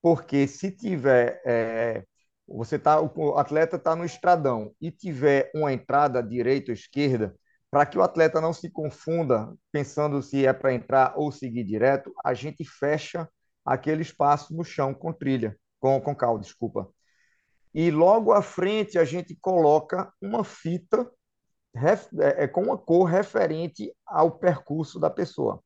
[0.02, 2.04] porque se tiver, é,
[2.48, 7.36] você tá, o atleta está no estradão e tiver uma entrada direita ou esquerda,
[7.72, 12.14] para que o atleta não se confunda pensando se é para entrar ou seguir direto,
[12.24, 13.28] a gente fecha
[13.66, 16.88] aquele espaço no chão com trilha, com, com cal, desculpa.
[17.76, 21.12] E logo à frente a gente coloca uma fita
[21.76, 25.62] é, é, com uma cor referente ao percurso da pessoa.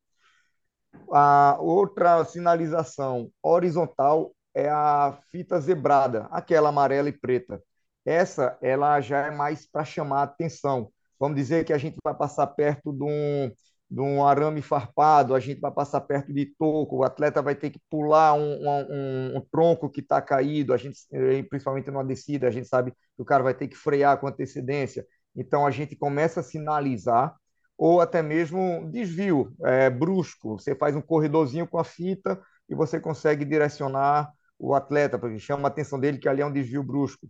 [1.12, 7.62] A outra sinalização horizontal é a fita zebrada, aquela amarela e preta.
[8.04, 10.90] Essa, ela já é mais para chamar atenção.
[11.16, 13.52] Vamos dizer que a gente vai passar perto de um,
[13.90, 17.70] de um arame farpado, a gente vai passar perto de toco, o atleta vai ter
[17.70, 22.46] que pular um, um, um tronco que está caído, a gente, eh, principalmente numa descida,
[22.46, 25.04] a gente sabe que o cara vai ter que frear com antecedência.
[25.34, 27.34] Então a gente começa a sinalizar,
[27.76, 30.58] ou até mesmo desvio é, brusco.
[30.58, 35.66] Você faz um corredorzinho com a fita e você consegue direcionar o atleta, porque chama
[35.68, 37.26] a atenção dele que ali é um desvio brusco.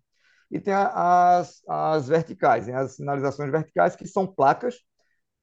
[0.51, 2.75] E tem as, as verticais, né?
[2.75, 4.75] as sinalizações verticais, que são placas.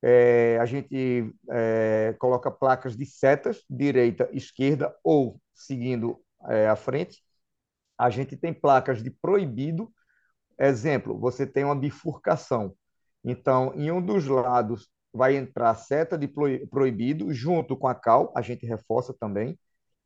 [0.02, 7.24] É, a gente é, coloca placas de setas, direita, esquerda, ou seguindo é, à frente.
[7.98, 9.92] A gente tem placas de proibido.
[10.60, 12.76] Exemplo, você tem uma bifurcação.
[13.24, 18.32] Então, em um dos lados vai entrar a seta de proibido, junto com a cal,
[18.36, 19.58] a gente reforça também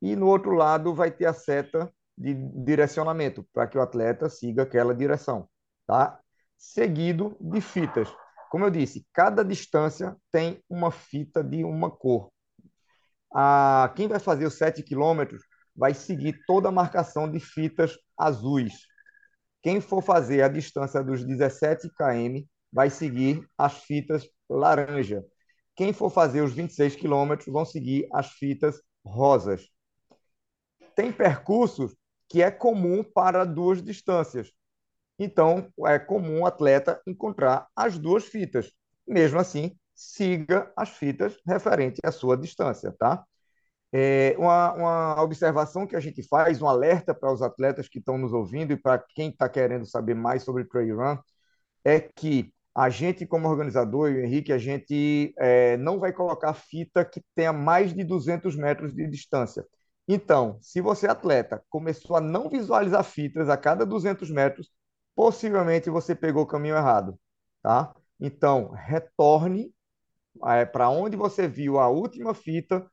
[0.01, 4.63] e no outro lado vai ter a seta de direcionamento para que o atleta siga
[4.63, 5.47] aquela direção,
[5.85, 6.19] tá?
[6.57, 8.09] Seguido de fitas.
[8.51, 12.29] Como eu disse, cada distância tem uma fita de uma cor.
[13.33, 15.41] A, quem vai fazer os 7 quilômetros
[15.73, 18.73] vai seguir toda a marcação de fitas azuis.
[19.63, 25.23] Quem for fazer a distância dos 17 km vai seguir as fitas laranja.
[25.73, 29.65] Quem for fazer os 26 quilômetros vão seguir as fitas rosas
[30.93, 31.95] tem percursos
[32.29, 34.51] que é comum para duas distâncias.
[35.23, 38.71] Então, é comum o atleta encontrar as duas fitas.
[39.07, 43.23] Mesmo assim, siga as fitas referentes à sua distância, tá?
[43.93, 48.17] É uma, uma observação que a gente faz, um alerta para os atletas que estão
[48.17, 51.17] nos ouvindo e para quem está querendo saber mais sobre trail run,
[51.85, 56.53] é que a gente, como organizador, e o Henrique, a gente é, não vai colocar
[56.55, 59.63] fita que tenha mais de 200 metros de distância.
[60.07, 64.71] Então, se você, atleta, começou a não visualizar fitas a cada 200 metros,
[65.15, 67.19] possivelmente você pegou o caminho errado,
[67.61, 67.93] tá?
[68.19, 69.73] Então, retorne
[70.45, 72.89] é, para onde você viu a última fita,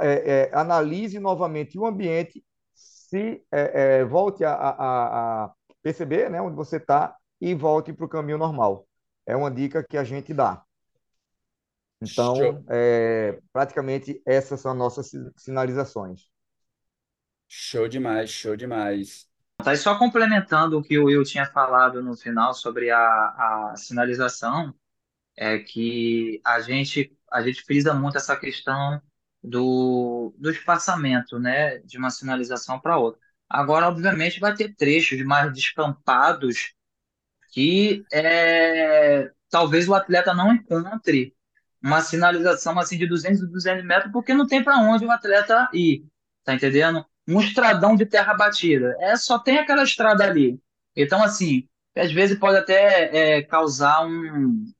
[0.00, 6.40] é, é, analise novamente o ambiente, se é, é, volte a, a, a, perceber né,
[6.40, 8.86] onde você está e volte para o caminho normal.
[9.24, 10.62] É uma dica que a gente dá.
[12.00, 16.30] Então, é, praticamente essas são as nossas sinalizações.
[17.48, 19.26] Show demais, show demais.
[19.62, 23.74] Tá, e só complementando o que o Will tinha falado no final sobre a, a
[23.76, 24.72] sinalização,
[25.36, 29.00] é que a gente, a gente frisa muito essa questão
[29.42, 33.20] do, do espaçamento, né, de uma sinalização para outra.
[33.48, 36.74] Agora, obviamente, vai ter trechos mais descampados
[37.52, 41.34] que é, talvez o atleta não encontre
[41.82, 45.68] uma sinalização assim de 200 e 200 metros, porque não tem para onde o atleta
[45.72, 46.04] ir,
[46.44, 47.04] tá entendendo?
[47.28, 50.58] Um estradão de terra batida, é só tem aquela estrada ali.
[50.96, 54.72] Então, assim, às vezes pode até é, causar um.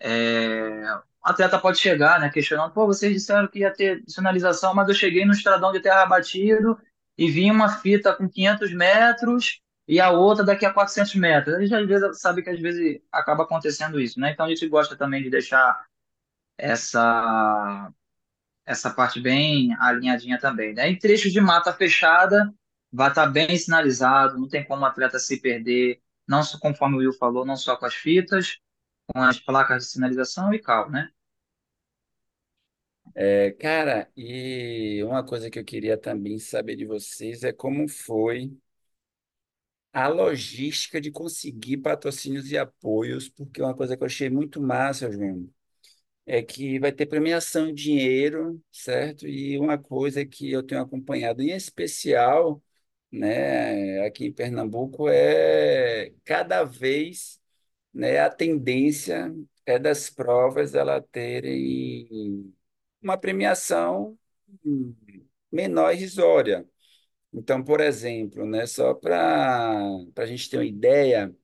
[0.00, 0.82] É,
[1.24, 4.94] o atleta pode chegar, né, questionando, pô, vocês disseram que ia ter sinalização, mas eu
[4.94, 6.76] cheguei no estradão de terra batido
[7.16, 11.54] e vi uma fita com 500 metros e a outra daqui a 400 metros.
[11.54, 14.32] A gente às vezes sabe que às vezes acaba acontecendo isso, né?
[14.32, 15.84] Então a gente gosta também de deixar
[16.58, 17.92] essa
[18.66, 20.88] essa parte bem alinhadinha também, né?
[20.88, 22.52] Em trechos de mata fechada,
[22.92, 26.98] vai estar bem sinalizado, não tem como o atleta se perder, não só conforme o
[27.00, 28.58] Will falou, não só com as fitas,
[29.06, 31.10] com as placas de sinalização e cal, né?
[33.14, 38.56] É, cara, e uma coisa que eu queria também saber de vocês é como foi
[39.92, 45.10] a logística de conseguir patrocínios e apoios, porque uma coisa que eu achei muito massa,
[45.10, 45.48] João,
[46.26, 49.26] é que vai ter premiação em dinheiro, certo?
[49.26, 52.62] E uma coisa que eu tenho acompanhado em especial,
[53.10, 57.40] né, aqui em Pernambuco é cada vez,
[57.94, 59.34] né, a tendência
[59.66, 62.54] é das provas ela terem
[63.02, 64.18] uma premiação
[65.50, 66.66] menor irrisória.
[67.32, 71.34] Então, por exemplo, né, só para a gente ter uma ideia,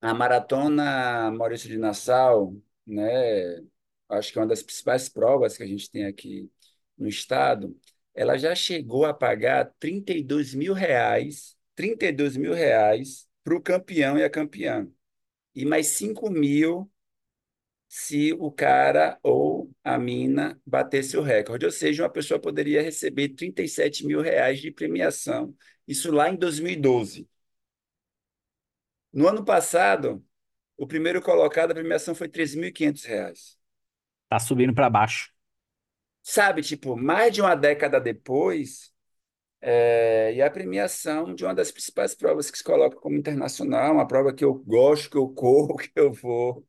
[0.00, 2.56] a maratona Maurício de Nassau,
[2.86, 3.62] né,
[4.08, 6.50] acho que é uma das principais provas que a gente tem aqui
[6.96, 7.76] no estado,
[8.14, 14.24] ela já chegou a pagar 32 mil reais, 32 mil reais para o campeão e
[14.24, 14.88] a campeã.
[15.54, 16.90] E mais 5 mil
[17.88, 21.66] se o cara ou a mina batesse o recorde.
[21.66, 25.54] Ou seja, uma pessoa poderia receber 37 mil reais de premiação.
[25.86, 27.28] Isso lá em 2012.
[29.12, 30.24] No ano passado,
[30.76, 33.58] o primeiro colocado, a premiação foi 3.500 reais.
[34.28, 35.30] Tá subindo para baixo.
[36.22, 38.92] Sabe, tipo, mais de uma década depois,
[39.60, 44.06] é, e a premiação de uma das principais provas que se coloca como internacional, uma
[44.08, 46.66] prova que eu gosto, que eu corro, que eu vou.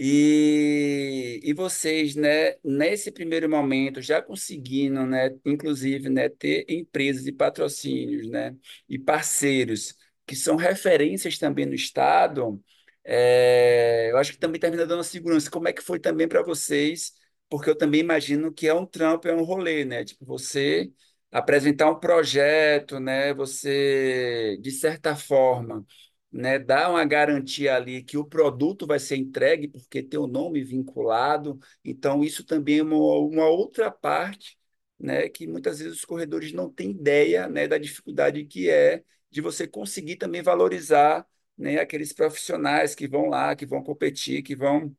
[0.00, 7.32] E, e vocês, né, nesse primeiro momento, já conseguindo, né, inclusive, né, ter empresas e
[7.32, 8.56] patrocínios, né,
[8.88, 12.62] e parceiros que são referências também no Estado,
[13.10, 15.50] é, eu acho que também termina dando segurança.
[15.50, 17.12] Como é que foi também para vocês?
[17.48, 20.04] Porque eu também imagino que é um trampo, é um rolê, né?
[20.04, 20.92] Tipo, você
[21.30, 23.32] apresentar um projeto, né?
[23.34, 25.86] Você, de certa forma
[26.30, 30.62] né, dá uma garantia ali que o produto vai ser entregue porque tem o nome
[30.62, 31.58] vinculado.
[31.84, 34.58] Então, isso também é uma, uma outra parte,
[34.98, 39.40] né, que muitas vezes os corredores não têm ideia, né, da dificuldade que é de
[39.40, 41.26] você conseguir também valorizar,
[41.58, 44.94] né, aqueles profissionais que vão lá, que vão competir, que vão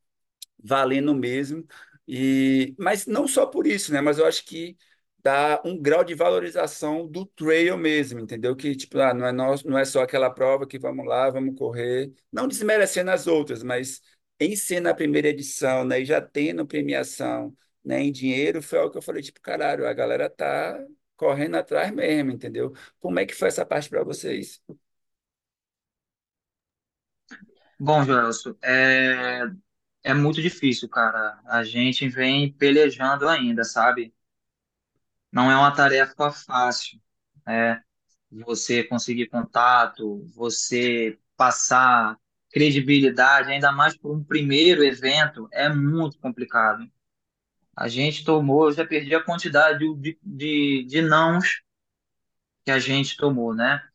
[0.64, 1.66] valendo mesmo.
[2.08, 4.02] E, mas não só por isso, né?
[4.02, 4.78] Mas eu acho que
[5.24, 8.56] dá um grau de valorização do trail mesmo, entendeu?
[8.56, 11.58] Que tipo, ah, não é nós, não é só aquela prova que vamos lá, vamos
[11.58, 14.02] correr, não desmerecendo as outras, mas
[14.40, 18.92] em ser na primeira edição, né, e já tendo premiação, né, em dinheiro, foi algo
[18.92, 20.80] que eu falei, tipo, caralho, a galera tá
[21.18, 22.74] correndo atrás mesmo, entendeu?
[23.00, 24.62] Como é que foi essa parte para vocês?
[27.80, 29.42] Bom, Gelson, é,
[30.04, 31.40] é muito difícil, cara.
[31.46, 34.14] A gente vem pelejando ainda, sabe?
[35.32, 37.00] Não é uma tarefa fácil,
[37.46, 37.84] né?
[38.32, 42.18] Você conseguir contato, você passar
[42.52, 46.90] credibilidade, ainda mais por um primeiro evento, é muito complicado.
[47.76, 51.62] A gente tomou, eu já perdi a quantidade de, de, de nãos
[52.66, 53.89] que a gente tomou, né?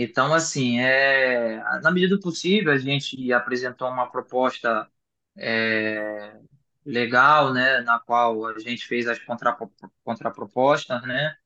[0.00, 4.88] Então, assim, é, na medida do possível, a gente apresentou uma proposta
[5.36, 6.40] é,
[6.86, 9.56] legal, né, na qual a gente fez as contra,
[10.04, 11.36] contrapropostas, né?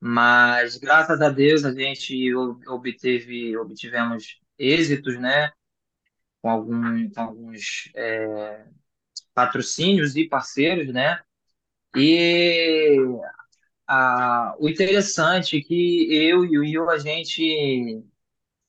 [0.00, 2.34] Mas graças a Deus a gente
[2.68, 5.52] obteve, obtivemos êxitos, né,
[6.42, 8.66] com, algum, com alguns é,
[9.34, 11.20] patrocínios e parceiros, né?
[11.96, 12.98] E
[13.86, 18.02] a, o interessante é que eu e o Will, a gente,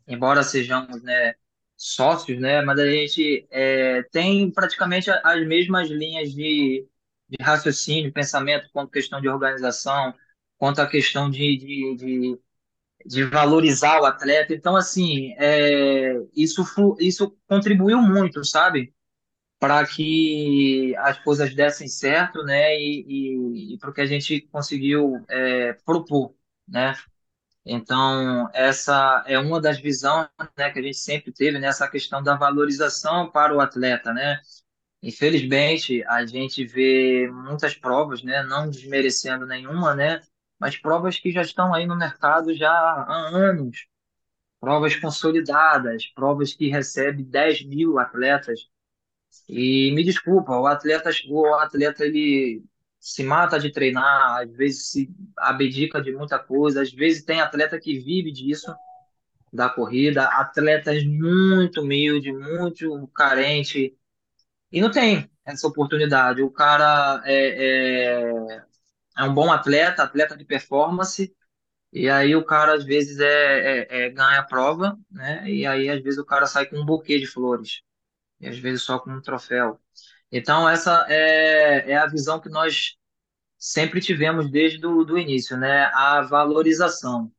[0.08, 1.36] embora sejamos, né,
[1.78, 6.88] sócios, né, mas a gente é, tem praticamente as mesmas linhas de,
[7.30, 10.14] de raciocínio, pensamento, quanto questão de organização,
[10.58, 12.40] quanto a questão de, de, de,
[13.08, 14.56] de valorizar o atleta.
[14.56, 16.64] Então, assim, é, isso,
[17.02, 18.95] isso contribuiu muito, sabe?
[19.66, 22.80] Para que as coisas dessem certo, né?
[22.80, 26.36] E, e, e para o que a gente conseguiu é, propor,
[26.68, 26.94] né?
[27.66, 32.36] Então, essa é uma das visões né, que a gente sempre teve nessa questão da
[32.36, 34.40] valorização para o atleta, né?
[35.02, 40.22] Infelizmente, a gente vê muitas provas, né, não desmerecendo nenhuma, né,
[40.60, 43.88] mas provas que já estão aí no mercado já há anos,
[44.60, 48.70] provas consolidadas, provas que recebem 10 mil atletas.
[49.48, 52.64] E me desculpa, o atleta, o atleta ele
[53.00, 57.80] se mata de treinar, às vezes se abdica de muita coisa, às vezes tem atleta
[57.80, 58.74] que vive disso,
[59.54, 63.96] da corrida, atletas muito humilde, muito carente,
[64.72, 66.42] e não tem essa oportunidade.
[66.42, 68.66] O cara é, é,
[69.18, 71.34] é um bom atleta, atleta de performance,
[71.94, 75.50] e aí o cara às vezes é, é, é, ganha a prova, né?
[75.50, 77.82] E aí às vezes o cara sai com um buquê de flores,
[78.40, 79.80] e às vezes só com um troféu.
[80.32, 82.96] Então essa é, é a visão que nós
[83.58, 85.86] sempre tivemos desde o do início, né?
[85.94, 87.32] A valorização.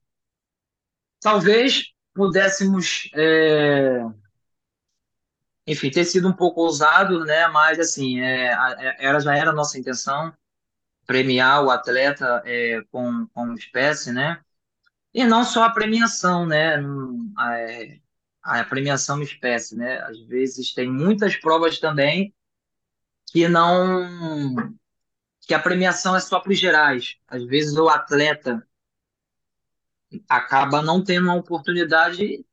[1.20, 4.00] Talvez pudéssemos é,
[5.66, 7.48] enfim, ter sido um pouco ousado, né?
[7.48, 10.32] Mas assim, é, é, era já era a nossa intenção
[11.06, 14.40] premiar o atleta é, com, com espécie, né?
[15.14, 16.76] E não só a premiação, né?
[17.36, 17.56] A,
[18.46, 19.98] a premiação espécie, né?
[20.02, 22.34] Às vezes tem muitas provas também
[23.26, 24.76] que não
[25.40, 27.16] que a premiação é só para os gerais.
[27.28, 28.66] Às vezes o atleta
[30.28, 32.44] acaba não tendo uma oportunidade de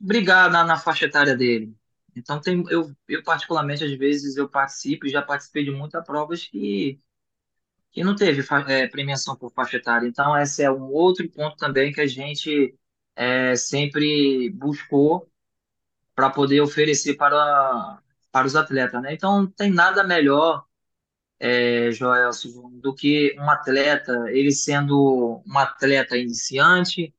[0.00, 1.74] brigar na, na faixa etária dele.
[2.14, 7.00] Então tem, eu, eu particularmente às vezes eu participo, já participei de muitas provas que
[7.92, 10.06] que não teve é, premiação por faixa etária.
[10.06, 12.74] Então esse é um outro ponto também que a gente
[13.16, 15.28] é, sempre buscou
[16.14, 18.00] para poder oferecer para
[18.32, 19.12] para os atletas, né?
[19.14, 20.64] Então, não tem nada melhor,
[21.38, 22.30] é, Joel,
[22.80, 27.14] do que um atleta, ele sendo um atleta iniciante,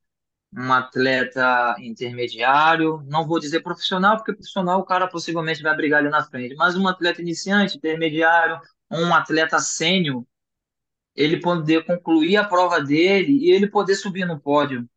[0.56, 6.10] um atleta intermediário, não vou dizer profissional, porque profissional o cara possivelmente vai brigar ali
[6.10, 10.24] na frente, mas um atleta iniciante, intermediário, um atleta sênior,
[11.16, 14.88] ele poder concluir a prova dele e ele poder subir no pódio.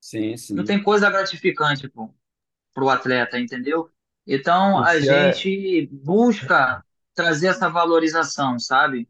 [0.00, 0.64] Sim, Não sim.
[0.64, 3.90] tem coisa gratificante, para o atleta, entendeu?
[4.26, 6.84] Então a Isso é, gente busca
[7.14, 9.08] trazer essa valorização, sabe?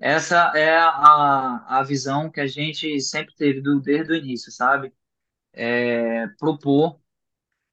[0.00, 4.92] Essa é a, a visão que a gente sempre teve do, desde o início, sabe?
[5.52, 7.00] É propor,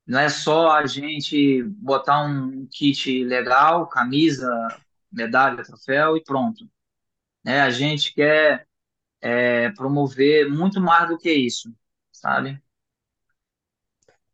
[0.08, 4.50] não é só a gente botar um kit legal, camisa,
[5.12, 6.70] medalha, troféu e pronto.
[7.46, 7.62] Né?
[7.62, 8.68] A gente quer
[9.22, 11.74] é, promover muito mais do que isso,
[12.22, 12.62] sabe?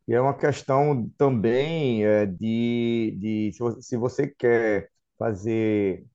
[0.08, 6.06] e é uma questão também é, de, de se você, quer fazer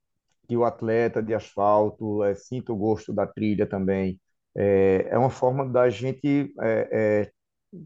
[0.47, 4.19] que o atleta de asfalto é, sinta o gosto da trilha também,
[4.55, 6.89] é, é uma forma da gente é,
[7.31, 7.31] é,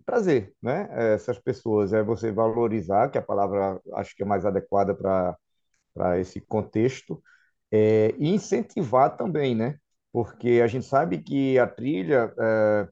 [0.05, 4.45] trazer, né, essas pessoas, é você valorizar, que é a palavra acho que é mais
[4.45, 5.37] adequada para
[5.93, 7.21] para esse contexto,
[7.71, 9.77] é, e incentivar também, né?
[10.11, 12.87] Porque a gente sabe que a trilha é,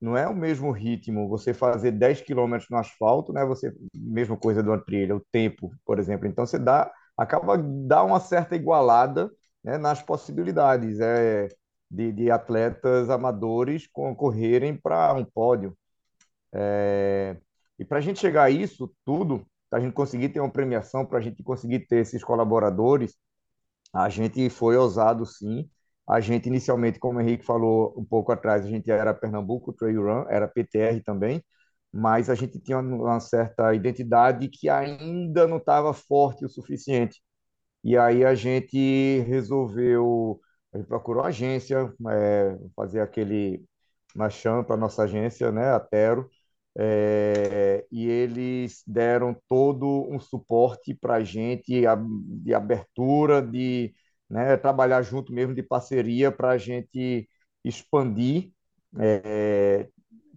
[0.00, 1.28] não é o mesmo ritmo.
[1.28, 3.44] Você fazer 10 quilômetros no asfalto, né?
[3.44, 6.26] Você, mesma coisa uma trilha, o tempo, por exemplo.
[6.26, 9.30] Então você dá, acaba dá uma certa igualada,
[9.62, 11.48] né, nas possibilidades é,
[11.90, 15.76] de, de atletas amadores concorrerem para um pódio.
[16.52, 17.36] É,
[17.78, 21.06] e para a gente chegar a isso tudo, para a gente conseguir ter uma premiação,
[21.06, 23.16] para a gente conseguir ter esses colaboradores,
[23.92, 25.68] a gente foi ousado, sim.
[26.10, 30.02] A gente, inicialmente, como o Henrique falou um pouco atrás, a gente era Pernambuco Trail
[30.02, 31.42] Run, era PTR também,
[31.92, 37.20] mas a gente tinha uma certa identidade que ainda não estava forte o suficiente.
[37.84, 40.40] E aí a gente resolveu,
[40.72, 43.64] a gente procurou agência, é, fazer aquele
[44.14, 46.30] machão para nossa agência, né, a Tero,
[46.78, 51.82] é, e eles deram todo um suporte para a gente
[52.42, 53.94] de abertura, de
[54.30, 57.28] né, trabalhar junto mesmo de parceria para a gente
[57.64, 58.52] expandir,
[58.98, 59.88] é,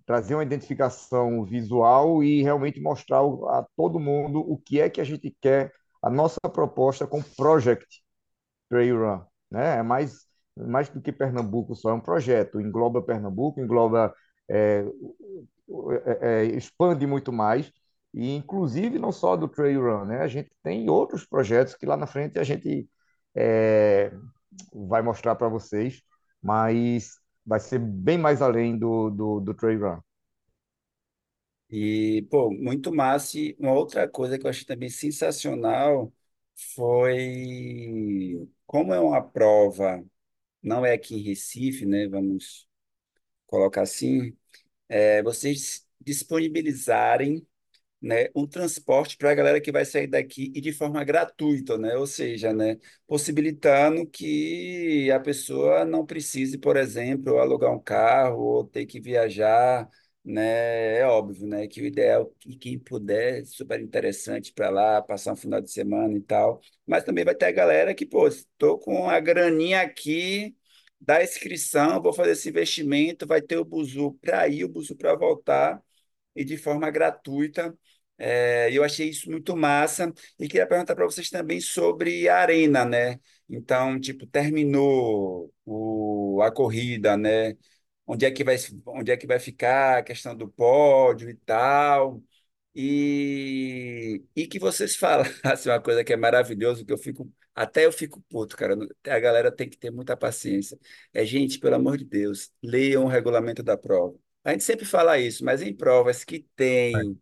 [0.05, 5.01] trazer uma identificação visual e realmente mostrar o- a todo mundo o que é que
[5.01, 5.71] a gente quer,
[6.01, 8.03] a nossa proposta com Project
[8.69, 9.21] Trail Run,
[9.51, 9.77] né?
[9.79, 10.25] É mais,
[10.57, 14.13] mais do que Pernambuco só, é um projeto, engloba Pernambuco, engloba
[14.49, 14.85] é,
[16.05, 17.71] é, é, expande muito mais,
[18.13, 20.21] e inclusive não só do Trail Run, né?
[20.21, 22.89] A gente tem outros projetos que lá na frente a gente
[23.35, 24.11] é,
[24.73, 26.01] vai mostrar para vocês,
[26.41, 29.99] mas vai ser bem mais além do, do, do Trail Run.
[31.69, 33.37] E, pô, muito massa.
[33.39, 36.13] E uma outra coisa que eu achei também sensacional
[36.75, 40.03] foi como é uma prova,
[40.63, 42.07] não é aqui em Recife, né?
[42.07, 42.67] Vamos
[43.47, 44.37] colocar assim,
[44.89, 47.47] é, vocês disponibilizarem
[48.03, 51.95] né, um transporte para a galera que vai sair daqui e de forma gratuita, né?
[51.97, 52.77] Ou seja, né,
[53.07, 59.89] possibilitando que a pessoa não precise, por exemplo, alugar um carro ou ter que viajar,
[60.25, 60.97] né?
[60.99, 65.33] É óbvio, né, que o ideal é que quem puder, super interessante para lá, passar
[65.33, 66.61] um final de semana e tal.
[66.85, 70.55] Mas também vai ter a galera que, pô, estou com a graninha aqui
[70.99, 75.15] da inscrição, vou fazer esse investimento, vai ter o buzu para ir, o buzu para
[75.15, 75.81] voltar
[76.35, 77.77] e de forma gratuita.
[78.17, 82.85] É, eu achei isso muito massa e queria perguntar para vocês também sobre a arena,
[82.85, 83.19] né?
[83.49, 87.55] Então, tipo, terminou o, a corrida, né?
[88.05, 88.55] Onde é que vai,
[88.87, 92.21] onde é que vai ficar a questão do pódio e tal.
[92.75, 95.33] E, e que vocês falassem
[95.71, 98.75] uma coisa que é maravilhoso, que eu fico, até eu fico puto, cara.
[99.07, 100.77] A galera tem que ter muita paciência.
[101.13, 104.17] É, gente, pelo amor de Deus, leiam o regulamento da prova.
[104.43, 107.19] A gente sempre fala isso, mas em provas que tem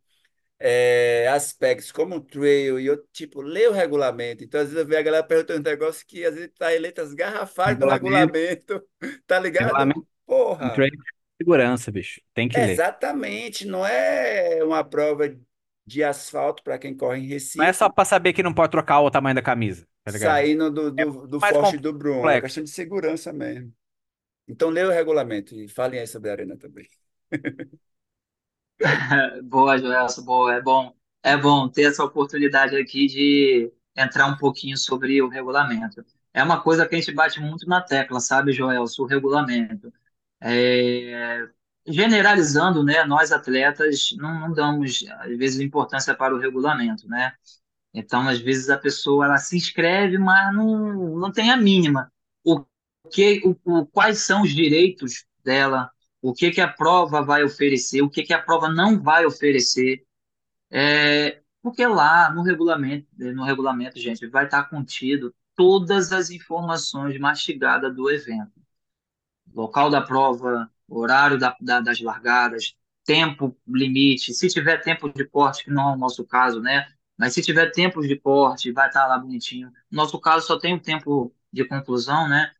[0.63, 4.43] é, aspectos como o trail e eu, tipo, lê o regulamento.
[4.43, 6.77] Então, às vezes eu vejo a galera perguntando um negócio que às vezes tá em
[6.77, 8.83] letras garrafais do Regulamento,
[9.25, 9.65] tá ligado?
[9.65, 11.03] regulamento Porra, treino de
[11.41, 12.21] segurança, bicho.
[12.33, 12.69] Tem que ler.
[12.73, 15.35] exatamente, não é uma prova
[15.83, 18.69] de asfalto para quem corre em Não é só Recife, pra saber que não pode
[18.69, 22.39] trocar o tamanho da camisa, tá saindo do, É do, mais Forte do Brum, é
[22.39, 23.73] questão de segurança mesmo.
[24.47, 26.87] Então, lê o regulamento e falem aí sobre a arena também.
[29.43, 30.53] Boa, Joelson, boa.
[30.55, 36.03] É bom, é bom ter essa oportunidade aqui de entrar um pouquinho sobre o regulamento.
[36.33, 39.91] É uma coisa que a gente bate muito na tecla, sabe, Joelson, o regulamento.
[40.41, 41.49] É,
[41.87, 47.33] generalizando, né, nós atletas não, não damos, às vezes, importância para o regulamento, né?
[47.93, 52.11] Então, às vezes a pessoa ela se inscreve, mas não, não tem a mínima.
[52.43, 52.65] O
[53.11, 55.91] que, o, o- quais são os direitos dela?
[56.21, 58.01] O que que a prova vai oferecer?
[58.01, 60.05] O que que a prova não vai oferecer?
[60.71, 67.95] É, porque lá no regulamento, no regulamento, gente, vai estar contido todas as informações mastigadas
[67.95, 68.51] do evento
[69.53, 75.63] local da prova, horário da, da- das largadas, tempo limite, se tiver tempo de corte,
[75.63, 76.87] que não é o nosso caso, né?
[77.17, 79.69] Mas se tiver tempo de corte, vai estar lá bonitinho.
[79.91, 82.51] No nosso caso, só tem o tempo de conclusão, né?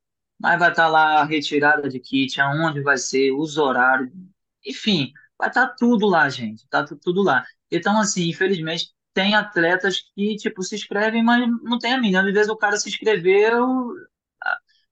[0.42, 4.10] Mas vai estar lá a retirada de kit, aonde vai ser, os horários,
[4.66, 7.46] enfim, vai estar tudo lá, gente, tá tu- tudo lá.
[7.72, 12.22] Então, assim, infelizmente, tem atletas que, tipo, se inscrevem, mas não tem a mínima.
[12.28, 13.94] Às vezes o cara se inscreveu,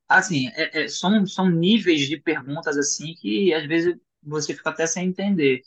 [0.08, 4.88] Assim, é- é- são, são níveis de perguntas assim que às vezes você fica até
[4.88, 5.62] sem entender.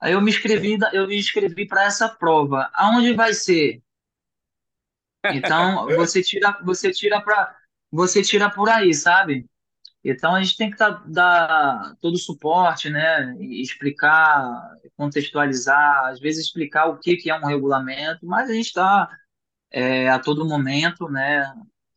[0.00, 2.70] Aí eu me inscrevi, eu me inscrevi para essa prova.
[2.74, 3.82] Aonde vai ser?
[5.28, 7.54] Então você tira, você tira para,
[7.90, 9.46] você tira por aí, sabe?
[10.04, 13.36] Então a gente tem que tá- dar todo o suporte, né?
[13.40, 18.66] E explicar, contextualizar, às vezes explicar o que que é um regulamento, mas a gente
[18.66, 19.08] está
[19.70, 21.44] é, a todo momento, né,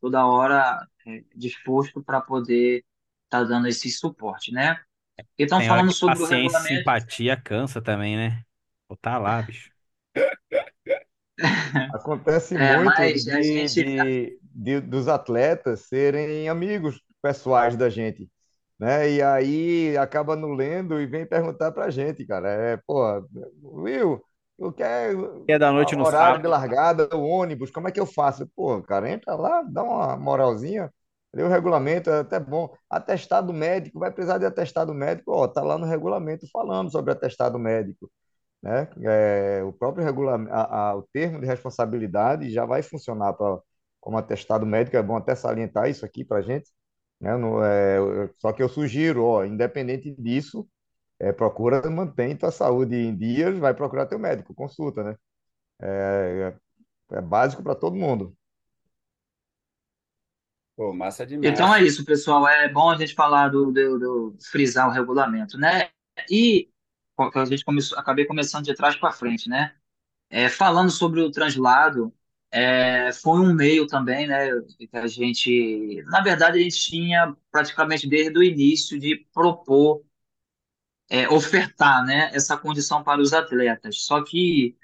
[0.00, 2.84] toda hora é, disposto para poder
[3.24, 4.80] estar dando esse suporte, né?
[5.38, 8.42] Então, Tem falando sobre o paciência e regulamento, simpatia cansa também, né?
[8.88, 9.70] Pô, tá lá, bicho.
[11.94, 18.30] Acontece é, muito de, gente, de, de- dos atletas serem amigos pessoais da gente,
[18.78, 19.10] né?
[19.10, 22.50] E aí acaba não lendo e vem perguntar pra gente, cara.
[22.50, 23.02] É, pô,
[23.62, 24.22] Will,
[24.58, 26.48] eu quero Dia da noite no horário de sábado.
[26.48, 28.46] largada, o ônibus, como é que eu faço?
[28.56, 30.92] Pô, cara, entra lá, dá uma moralzinha.
[31.34, 32.74] Lê o regulamento, é até bom.
[32.88, 37.58] Atestado médico, vai precisar de atestado médico, ó, tá lá no regulamento falando sobre atestado
[37.58, 38.10] médico
[38.62, 38.88] né?
[39.04, 40.52] É, o próprio regulamento,
[40.98, 43.58] o termo de responsabilidade já vai funcionar pra,
[44.04, 46.70] como atestado médico, é bom até salientar isso aqui para a gente,
[47.20, 47.36] né?
[47.36, 47.98] No, é,
[48.38, 50.68] só que eu sugiro, ó, independente disso,
[51.20, 55.16] é, procura manter tua saúde em dias, vai procurar teu médico, consulta, né?
[55.82, 56.54] É,
[57.12, 58.36] é básico para todo mundo.
[60.76, 61.74] Pô, massa então demais.
[61.74, 62.46] é isso, pessoal.
[62.48, 65.90] É bom a gente falar do, do, do- frisar o regulamento, né?
[66.30, 66.70] E
[67.18, 69.74] a gente começou, acabei começando de trás para frente, né?
[70.30, 72.14] É, falando sobre o translado,
[72.56, 74.48] é, foi um meio também, né,
[74.78, 80.04] que a gente, na verdade, a gente tinha praticamente desde o início de propor,
[81.08, 84.02] é, ofertar, né, essa condição para os atletas.
[84.02, 84.76] Só que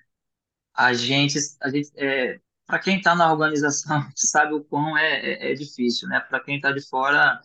[0.74, 5.52] a gente, a gente, é, para quem está na organização, sabe o quão é, é,
[5.52, 6.20] é difícil, né?
[6.20, 7.40] Para quem está de fora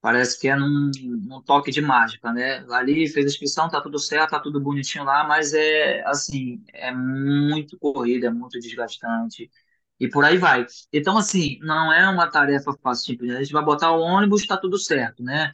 [0.00, 2.64] Parece que é num, num toque de mágica, né?
[2.70, 6.90] Ali fez a inscrição, tá tudo certo, tá tudo bonitinho lá, mas é assim, é
[6.94, 9.50] muito corrida, é muito desgastante
[9.98, 10.66] e por aí vai.
[10.92, 13.30] Então, assim, não é uma tarefa fácil, simples.
[13.30, 13.36] né?
[13.38, 15.52] A gente vai botar o ônibus, tá tudo certo, né?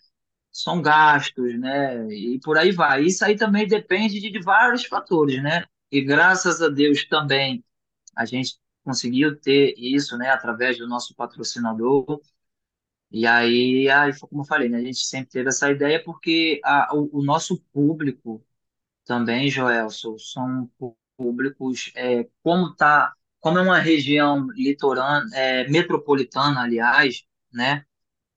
[0.53, 2.07] São gastos, né?
[2.15, 3.03] E por aí vai.
[3.05, 5.65] Isso aí também depende de, de vários fatores, né?
[5.91, 7.65] E graças a Deus também
[8.17, 10.31] a gente conseguiu ter isso, né?
[10.31, 12.21] Através do nosso patrocinador
[13.11, 14.79] e aí, aí como eu falei, né?
[14.79, 18.45] A gente sempre teve essa ideia porque a, o, o nosso público
[19.05, 20.71] também, Joelson, são
[21.17, 27.85] públicos, é, como tá, como é uma região litorânea, é, metropolitana, aliás, né?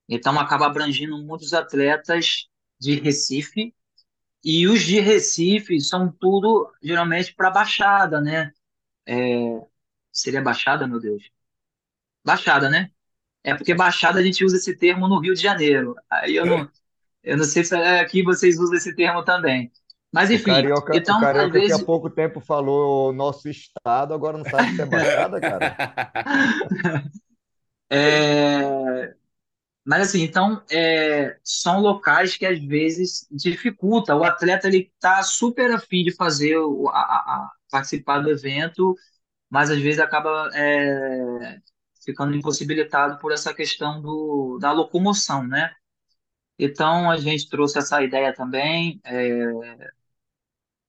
[0.09, 2.49] Então acaba abrangindo muitos atletas
[2.80, 3.76] de Recife
[4.43, 8.53] e os de Recife são tudo geralmente para Baixada, né?
[9.07, 9.15] É,
[10.11, 11.32] seria Baixada, meu Deus?
[12.24, 12.91] Baixada, né?
[13.43, 15.95] É porque Baixada a gente usa esse termo no Rio de Janeiro.
[16.09, 16.69] Aí eu não,
[17.23, 19.71] Eu não sei se é aqui vocês usam esse termo também.
[20.13, 21.79] Mas O enfim, carioca, o então, às carioca que há vezes.
[21.79, 25.77] pouco tempo falou nosso estado, agora não sabe se é Baixada, cara.
[27.89, 29.15] é,
[29.85, 34.15] Mas assim, então, é, são locais que às vezes dificulta.
[34.15, 38.95] O atleta ele tá super afim de fazer, o, a, a- a- participar do evento,
[39.49, 41.59] mas às vezes acaba é,
[42.04, 45.74] ficando impossibilitado por essa questão do, da locomoção, né?
[46.60, 49.02] Então, a gente trouxe essa ideia também.
[49.06, 49.43] é,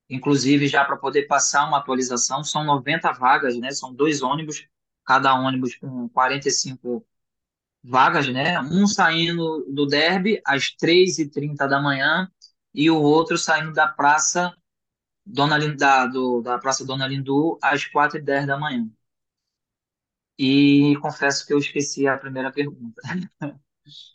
[0.09, 3.71] Inclusive, já para poder passar uma atualização, são 90 vagas, né?
[3.71, 4.67] São dois ônibus,
[5.05, 7.07] cada ônibus com 45
[7.85, 8.61] vagas, né?
[8.61, 12.31] Um saindo do Derby às três e trinta da manhã
[12.75, 14.55] e o outro saindo da Praça
[15.27, 15.59] Dona
[16.09, 18.89] do, da Praça Dona Lindu às quatro e dez da manhã.
[20.49, 23.01] E confesso que eu esqueci a primeira pergunta.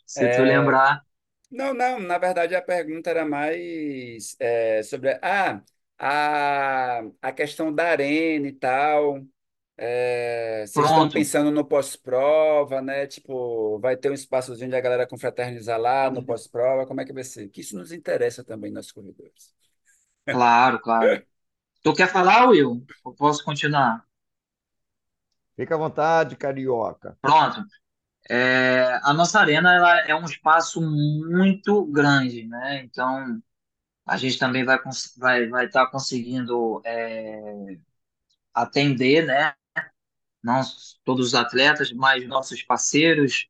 [0.06, 1.04] Se tu É, lembrar,
[1.50, 5.62] não, não, na verdade a pergunta era mais é, sobre ah,
[5.98, 9.24] a, a questão da arena e tal.
[9.78, 13.06] É, vocês estão pensando no pós-prova, né?
[13.06, 17.12] Tipo, vai ter um espaçozinho de a galera confraternizar lá no pós-prova, como é que
[17.14, 17.48] vai ser?
[17.50, 19.54] Que isso nos interessa também, nossos corredores.
[20.28, 21.12] Claro, claro.
[21.84, 22.86] Tu quer falar, Will?
[23.06, 24.04] Eu posso continuar?
[25.56, 27.16] Fica à vontade, carioca.
[27.20, 27.64] Pronto.
[28.28, 32.82] É, a nossa arena ela é um espaço muito grande, né?
[32.84, 33.40] Então
[34.04, 34.78] a gente também vai
[35.16, 37.78] vai vai estar conseguindo é,
[38.54, 39.54] atender, né?
[40.42, 40.62] Não
[41.04, 43.48] todos os atletas, mas nossos parceiros,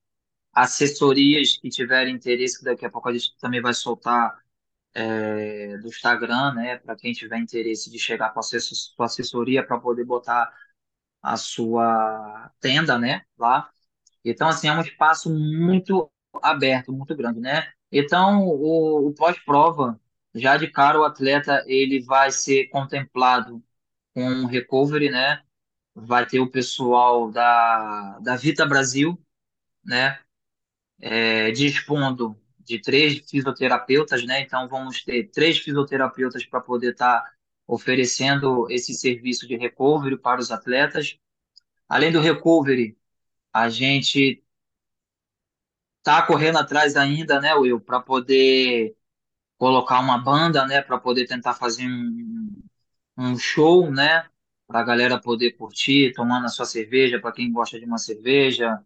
[0.52, 4.38] assessorias que tiverem interesse, que daqui a pouco a gente também vai soltar
[4.94, 6.78] é, do Instagram, né?
[6.78, 10.52] Para quem tiver interesse de chegar com a assessoria para poder botar
[11.26, 13.22] a sua tenda, né?
[13.36, 13.68] Lá.
[14.24, 16.10] Então, assim, é um espaço muito
[16.42, 17.72] aberto, muito grande, né?
[17.90, 20.00] Então, o, o pós-prova,
[20.34, 23.62] já de cara, o atleta ele vai ser contemplado
[24.14, 25.42] com um recovery, né?
[25.94, 29.20] Vai ter o pessoal da, da Vita Brasil,
[29.84, 30.20] né?
[31.00, 34.40] É, dispondo de três fisioterapeutas, né?
[34.42, 37.24] Então, vamos ter três fisioterapeutas para poder estar
[37.66, 41.18] oferecendo esse serviço de recovery para os atletas.
[41.88, 42.96] Além do recovery,
[43.52, 44.42] a gente
[46.02, 48.96] tá correndo atrás ainda, né, Will, para poder
[49.58, 52.62] colocar uma banda, né, para poder tentar fazer um,
[53.16, 54.28] um show, né,
[54.66, 58.78] para a galera poder curtir, tomando a sua cerveja, para quem gosta de uma cerveja,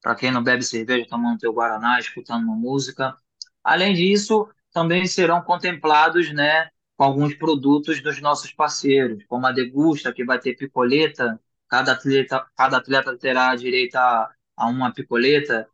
[0.00, 3.16] para quem não bebe cerveja, tomando teu guaraná, escutando uma música.
[3.62, 6.70] Além disso, também serão contemplados, né,
[7.04, 12.78] alguns produtos dos nossos parceiros, como a Degusta, que vai ter picoleta, cada atleta, cada
[12.78, 15.68] atleta terá direito a, a uma picoleta,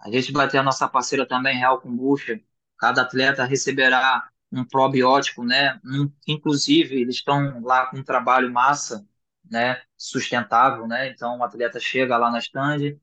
[0.00, 2.40] a gente vai ter a nossa parceira também, Real Kombucha.
[2.78, 5.80] Cada atleta receberá um probiótico, né?
[5.84, 9.06] Um- inclusive, eles estão lá com um trabalho massa,
[9.50, 9.82] né?
[9.96, 11.08] Sustentável, né?
[11.10, 12.98] Então, o atleta chega lá na stand,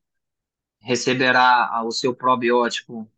[0.82, 3.10] receberá o seu probiótico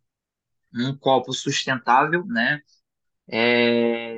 [0.74, 2.62] num copo sustentável, né?
[3.32, 4.17] É,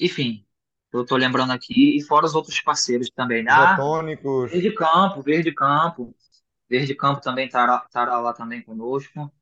[0.00, 0.46] Enfim,
[0.92, 3.42] eu estou lembrando aqui, e fora os outros parceiros também.
[3.44, 3.50] né?
[3.52, 4.50] Ah, Isotônicos.
[4.50, 6.14] Verde Campo, Verde Campo.
[6.70, 7.86] Verde Campo também estará,
[8.20, 9.32] lá também conosco.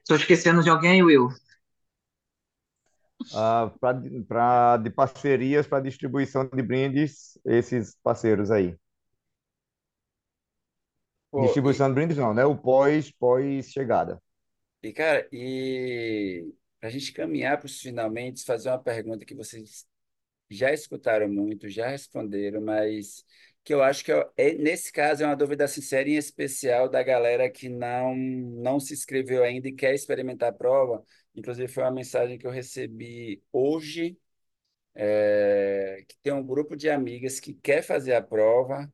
[0.00, 1.28] Estou esquecendo de alguém, Will?
[3.30, 3.94] ah, pra,
[4.26, 8.76] pra- de parcerias para distribuição de brindes, esses parceiros aí.
[11.30, 12.44] Pô, e, Distribuição de brindes não, né?
[12.44, 14.22] O pós, pós-chegada.
[14.82, 19.86] e, cara, e para a gente caminhar para os finalmente, fazer uma pergunta que vocês
[20.50, 23.24] já escutaram muito, já responderam, mas
[23.64, 26.88] que eu acho que é, é- nesse caso é uma dúvida sincera e em especial
[26.88, 31.04] da galera que não não se inscreveu ainda e quer experimentar a prova.
[31.34, 34.18] Inclusive foi uma mensagem que eu recebi hoje,
[34.94, 38.92] é, que tem um grupo de amigas que quer fazer a prova,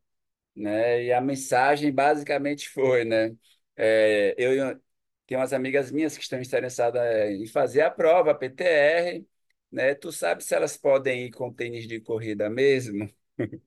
[0.56, 1.04] né?
[1.04, 3.36] E a mensagem basicamente foi, né?
[3.76, 4.80] é, eu
[5.26, 9.26] tenho umas amigas minhas que estão interessadas em fazer a prova, a PTR,
[9.70, 9.94] né?
[9.94, 13.10] Tu sabe se elas podem ir com tênis de corrida mesmo?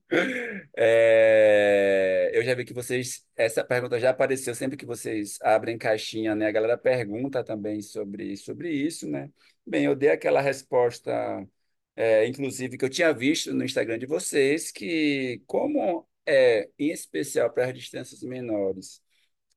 [0.76, 6.34] É, eu já vi que vocês, essa pergunta já apareceu sempre que vocês abrem caixinha,
[6.34, 6.46] né?
[6.46, 9.30] A galera pergunta também sobre, sobre isso, né?
[9.66, 11.46] Bem, eu dei aquela resposta,
[11.96, 17.50] é, inclusive, que eu tinha visto no Instagram de vocês, que como é, em especial
[17.52, 19.02] para as distâncias menores,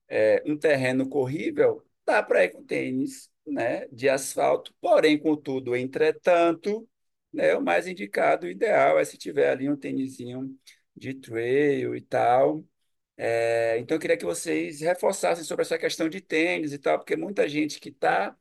[0.09, 6.87] é, um terreno corrível, dá para ir com tênis, né, de asfalto, porém, contudo, entretanto,
[7.31, 10.55] né, o mais indicado, o ideal é se tiver ali um tênisinho
[10.95, 12.63] de trail e tal.
[13.17, 17.15] É, então, eu queria que vocês reforçassem sobre essa questão de tênis e tal, porque
[17.15, 18.35] muita gente que está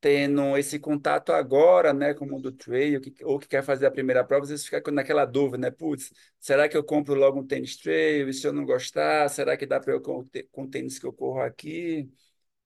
[0.00, 3.90] tendo esse contato agora, né, com o mundo trail, que, ou que quer fazer a
[3.90, 7.46] primeira prova, às vezes fica naquela dúvida, né, putz, será que eu compro logo um
[7.46, 8.28] tênis trail?
[8.28, 11.06] E se eu não gostar, será que dá para eu com, com o tênis que
[11.06, 12.10] eu corro aqui?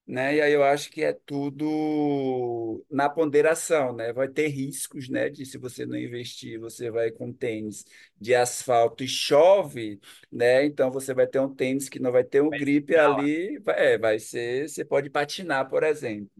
[0.06, 0.36] Né?
[0.36, 4.12] E aí eu acho que é tudo na ponderação, né?
[4.12, 7.86] Vai ter riscos, né, de se você não investir, você vai com tênis
[8.20, 9.98] de asfalto e chove,
[10.30, 10.66] né?
[10.66, 13.98] Então você vai ter um tênis que não vai ter um grip ali, vai, é,
[13.98, 16.30] vai ser, você pode patinar, por exemplo.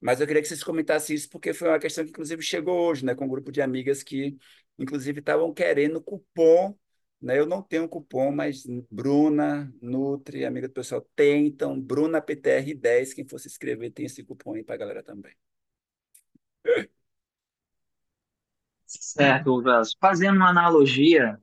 [0.00, 3.04] Mas eu queria que vocês comentassem isso, porque foi uma questão que, inclusive, chegou hoje,
[3.04, 4.36] né, com um grupo de amigas que,
[4.78, 6.74] inclusive, estavam querendo cupom,
[7.20, 7.38] né?
[7.38, 11.46] Eu não tenho cupom, mas Bruna, Nutri, amiga do pessoal, tem.
[11.46, 15.34] Então, Bruna PTR10, quem fosse escrever, tem esse cupom aí para a galera também.
[18.86, 19.62] Certo.
[20.00, 21.40] Fazendo uma analogia,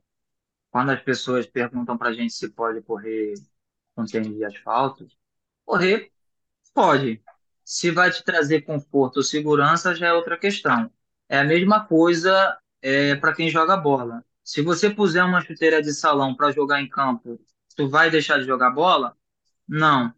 [0.72, 3.36] quando as pessoas perguntam para a gente se pode correr
[3.96, 5.08] com tênis de asfalto,
[5.66, 6.12] correr
[6.74, 7.24] pode.
[7.66, 10.92] Se vai te trazer conforto ou segurança já é outra questão.
[11.30, 14.26] É a mesma coisa é, para quem joga bola.
[14.44, 17.40] Se você puser uma chuteira de salão para jogar em campo,
[17.76, 19.18] tu vai deixar de jogar bola?
[19.68, 20.14] Não,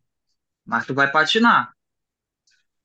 [0.66, 1.74] mas tu vai patinar.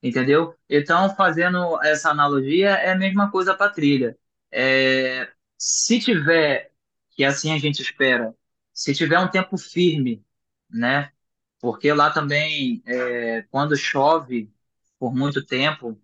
[0.02, 0.54] Entendeu?
[0.68, 4.16] Então, fazendo essa analogia, é a mesma coisa para trilha.
[4.50, 6.72] É, se tiver,
[7.10, 8.34] que assim a gente espera,
[8.72, 10.24] se tiver um tempo firme,
[10.70, 11.12] né?
[11.60, 14.50] Porque lá também, é, quando chove
[14.98, 16.00] por muito tempo,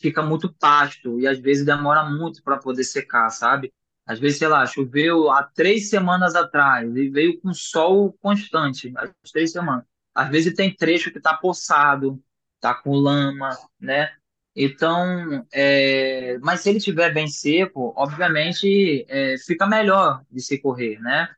[0.00, 3.72] fica muito pasto e às vezes demora muito para poder secar, sabe?
[4.10, 9.30] Às vezes, sei lá, choveu há três semanas atrás e veio com sol constante, as
[9.30, 9.84] três semanas.
[10.12, 12.20] Às vezes tem trecho que está poçado,
[12.60, 14.10] tá com lama, né?
[14.56, 20.98] Então, é, mas se ele tiver bem seco, obviamente é, fica melhor de se correr,
[20.98, 21.28] né?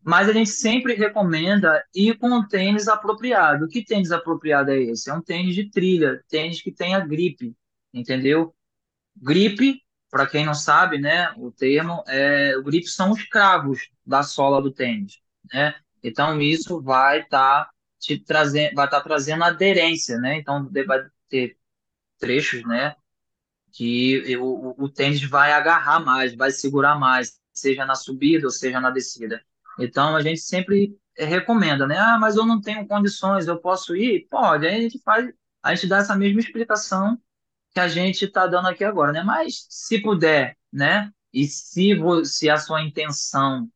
[0.00, 3.66] Mas a gente sempre recomenda ir com um tênis apropriado.
[3.66, 5.10] Que tênis apropriado é esse?
[5.10, 7.56] É um tênis de trilha, tênis que tenha gripe,
[7.92, 8.54] entendeu?
[9.16, 14.22] Gripe, para quem não sabe, né, o termo é, o gripe são os cravos da
[14.22, 15.20] sola do tênis,
[15.52, 15.74] né?
[16.02, 20.36] Então isso vai estar te trazendo, vai estar trazendo aderência, né?
[20.38, 21.58] Então vai ter
[22.18, 22.94] trechos, né,
[23.72, 28.80] que o, o, tênis vai agarrar mais, vai segurar mais, seja na subida ou seja
[28.80, 29.42] na descida.
[29.78, 31.98] Então a gente sempre recomenda, né?
[31.98, 34.26] Ah, mas eu não tenho condições, eu posso ir?
[34.30, 34.66] Pode.
[34.66, 35.32] Aí a gente faz,
[35.62, 37.20] a gente dá essa mesma explicação
[37.78, 39.22] que a gente está dando aqui agora, né?
[39.22, 41.12] Mas se puder, né?
[41.32, 41.92] E se,
[42.24, 43.70] se a sua intenção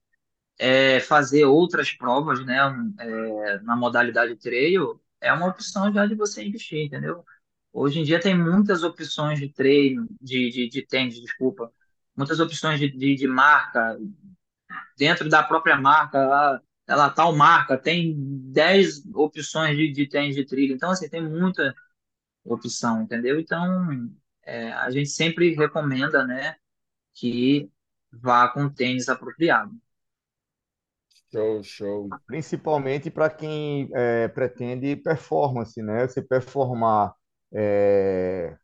[0.58, 2.58] é fazer outras provas, né?
[2.98, 7.24] é, na modalidade trail, é uma opção já de você investir, entendeu?
[7.72, 11.72] Hoje em dia tem muitas opções de treino, de, de, de tênis, desculpa,
[12.16, 13.96] muitas opções de, de, de marca,
[14.98, 20.44] dentro da própria marca, ela, ela tal marca tem 10 opções de, de tênis de
[20.44, 21.74] trilha, então assim, tem muita
[22.44, 23.38] opção, entendeu?
[23.38, 24.10] Então,
[24.44, 26.56] é, a gente sempre recomenda, né,
[27.14, 27.70] que
[28.12, 29.72] vá com tênis apropriado.
[31.30, 32.08] Show, show.
[32.26, 36.06] Principalmente para quem é, pretende performance, né?
[36.06, 37.14] Você performar
[37.50, 38.54] é,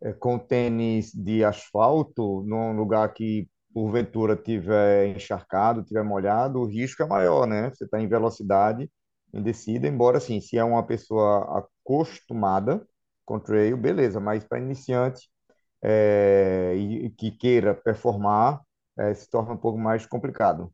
[0.00, 7.02] é, com tênis de asfalto num lugar que porventura tiver encharcado, tiver molhado, o risco
[7.02, 7.70] é maior, né?
[7.70, 8.90] Você está em velocidade,
[9.34, 12.86] em descida, embora assim, se é uma pessoa acostumada
[13.26, 15.30] com trail, beleza, mas para iniciante
[15.82, 18.62] é, e, que queira performar,
[18.98, 20.72] é, se torna um pouco mais complicado.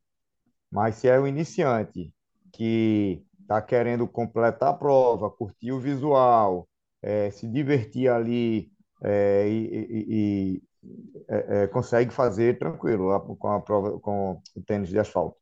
[0.71, 2.13] Mas se é o iniciante
[2.53, 6.69] que está querendo completar a prova, curtir o visual,
[7.03, 8.71] é, se divertir ali
[9.03, 14.63] é, e, e- e, é, é, consegue fazer tranquilo lá com a prova, com o
[14.67, 15.37] tênis de asfalto.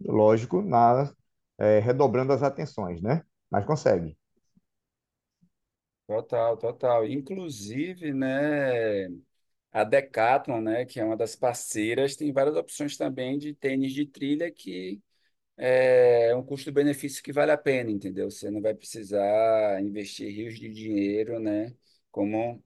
[0.00, 1.12] Lógico, na,
[1.82, 3.22] redobrando as atenções, né?
[3.50, 4.16] Mas consegue.
[6.06, 7.06] Total, total.
[7.08, 9.06] Inclusive, né,
[9.72, 14.06] a Decathlon, né, que é uma das parceiras, tem várias opções também de tênis de
[14.06, 15.00] trilha que
[15.56, 18.30] é um custo-benefício que vale a pena, entendeu?
[18.30, 21.74] Você não vai precisar investir rios de dinheiro, né?
[22.10, 22.62] Como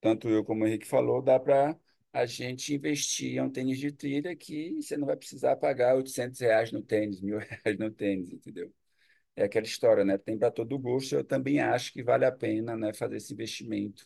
[0.00, 1.78] tanto eu como o Henrique falou, dá para
[2.12, 6.40] a gente investir em um tênis de trilha que você não vai precisar pagar 800
[6.40, 8.72] reais no tênis, mil reais no tênis, entendeu?
[9.38, 10.18] É aquela história, né?
[10.18, 11.14] Tem para todo gosto.
[11.14, 14.04] Eu também acho que vale a pena, né, fazer esse investimento.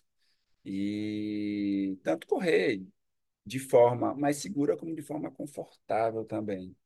[0.64, 2.84] E tanto correr
[3.46, 6.76] de forma mais segura como de forma confortável também.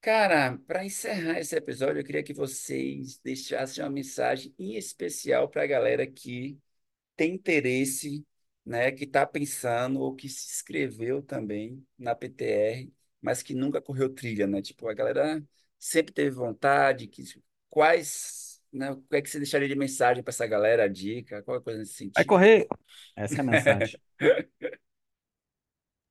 [0.00, 5.64] Cara, para encerrar esse episódio, eu queria que vocês deixassem uma mensagem em especial para
[5.64, 6.58] a galera que
[7.16, 8.26] tem interesse,
[8.64, 14.08] né, que está pensando ou que se inscreveu também na PTR, mas que nunca correu
[14.14, 14.62] trilha, né?
[14.62, 15.42] Tipo, a galera
[15.80, 17.24] sempre teve vontade, que
[17.70, 21.64] quais, né, o que é que você deixaria de mensagem para essa galera, dica, qualquer
[21.64, 22.26] coisa nesse Vai sentido?
[22.26, 22.68] correr.
[23.16, 24.00] Essa é a mensagem.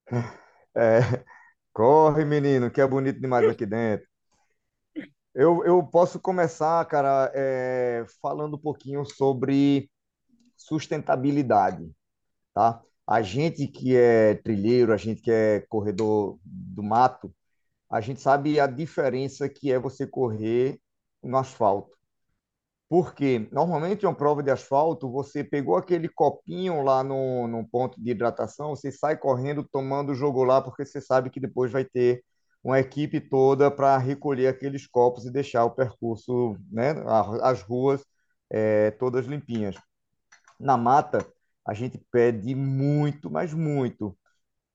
[0.75, 0.99] É,
[1.73, 4.07] corre, menino, que é bonito demais aqui dentro.
[5.33, 9.89] Eu, eu posso começar, cara, é, falando um pouquinho sobre
[10.57, 11.91] sustentabilidade,
[12.53, 12.81] tá?
[13.07, 17.33] A gente que é trilheiro, a gente que é corredor do mato,
[17.89, 20.79] a gente sabe a diferença que é você correr
[21.23, 21.97] no asfalto.
[22.89, 28.11] Porque normalmente uma prova de asfalto, você pegou aquele copinho lá no, no ponto de
[28.11, 32.23] hidratação, você sai correndo tomando o jogo lá, porque você sabe que depois vai ter
[32.63, 36.93] uma equipe toda para recolher aqueles copos e deixar o percurso, né,
[37.43, 38.03] as ruas
[38.51, 39.75] eh, todas limpinhas.
[40.59, 41.25] Na mata,
[41.65, 44.17] a gente pede muito, mas muito.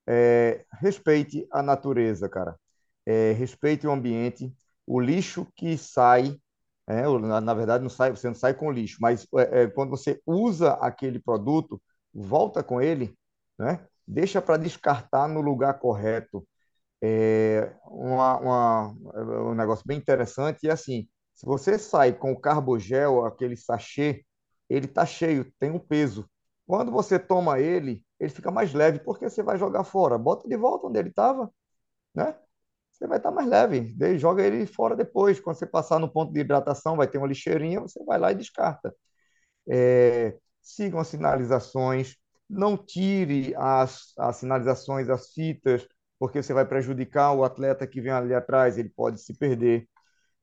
[0.08, 2.56] É, respeite a natureza, cara.
[3.06, 4.54] É, respeite o ambiente.
[4.86, 6.38] O lixo que sai,
[6.88, 9.90] é, na, na verdade, não sai, você não sai com lixo, mas é, é, quando
[9.90, 11.80] você usa aquele produto,
[12.12, 13.16] volta com ele,
[13.58, 13.86] né?
[14.06, 16.46] Deixa para descartar no lugar correto.
[17.02, 20.64] É uma, uma- é um negócio bem interessante.
[20.66, 24.24] E assim, se você sai com o carbogel, aquele sachê,
[24.68, 26.28] ele tá cheio, tem um peso.
[26.66, 30.16] Quando você toma ele, ele fica mais leve, porque você vai jogar fora.
[30.18, 31.52] Bota de volta onde ele estava,
[32.14, 32.36] né?
[32.94, 33.92] Você vai estar mais leve.
[33.96, 35.40] Daí joga ele fora depois.
[35.40, 38.36] Quando você passar no ponto de hidratação, vai ter uma lixeirinha, você vai lá e
[38.36, 38.94] descarta.
[39.68, 42.16] É, sigam as sinalizações,
[42.48, 45.86] não tire as, as sinalizações, as fitas,
[46.18, 49.88] porque você vai prejudicar o atleta que vem ali atrás, ele pode se perder.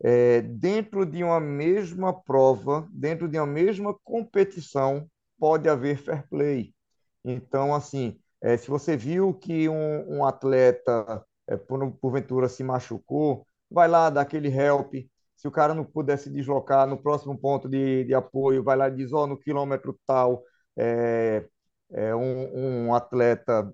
[0.03, 5.07] É, dentro de uma mesma prova, dentro de uma mesma competição,
[5.39, 6.73] pode haver fair play.
[7.23, 13.45] Então, assim, é, se você viu que um, um atleta, é, por, porventura, se machucou,
[13.69, 14.93] vai lá, dá aquele help.
[15.35, 18.87] Se o cara não puder se deslocar no próximo ponto de, de apoio, vai lá
[18.89, 20.43] e diz, ó, no quilômetro tal,
[20.77, 21.45] é,
[21.91, 23.73] é, um, um atleta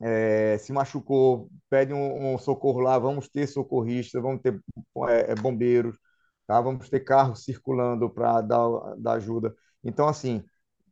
[0.00, 4.60] é, se machucou, pede um, um socorro lá, vamos ter socorristas, vamos ter
[5.08, 5.96] é, é, bombeiros,
[6.46, 6.60] tá?
[6.60, 9.54] Vamos ter carros circulando para dar, dar ajuda.
[9.84, 10.44] Então, assim,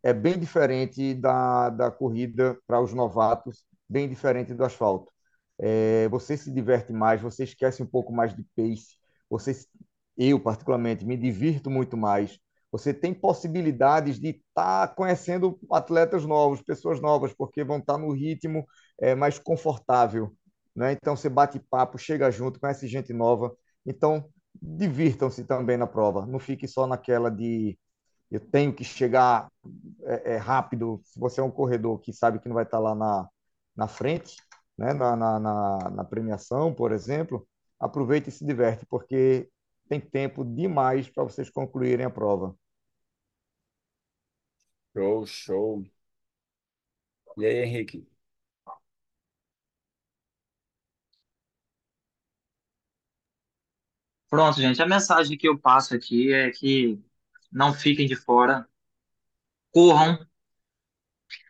[0.02, 5.12] é bem diferente da, da corrida para os novatos, bem diferente do asfalto.
[5.62, 8.96] É, você se diverte mais, você esquece um pouco mais de pace,
[9.28, 9.52] você,
[10.16, 12.38] eu particularmente me divirto muito mais.
[12.72, 17.98] Você tem possibilidades de estar tá conhecendo atletas novos, pessoas novas, porque vão estar tá
[17.98, 18.64] no ritmo
[19.00, 20.32] é, mais confortável,
[20.74, 20.92] né?
[20.92, 23.54] Então você bate papo, chega junto, conhece gente nova.
[23.84, 24.24] Então
[24.60, 26.26] divirtam-se também na prova.
[26.26, 27.78] Não fique só naquela de
[28.30, 29.50] eu tenho que chegar
[30.04, 31.00] é, é, rápido.
[31.04, 33.28] Se você é um corredor que sabe que não vai estar lá na,
[33.76, 34.36] na frente,
[34.80, 34.94] né?
[34.94, 37.46] na, na, na, na premiação, por exemplo,
[37.78, 39.48] aproveite e se diverte, porque
[39.88, 42.56] tem tempo demais para vocês concluírem a prova.
[44.94, 45.84] Show, show.
[47.36, 48.06] E aí, Henrique?
[54.28, 54.80] Pronto, gente.
[54.80, 56.98] A mensagem que eu passo aqui é que
[57.52, 58.66] não fiquem de fora,
[59.72, 60.18] corram,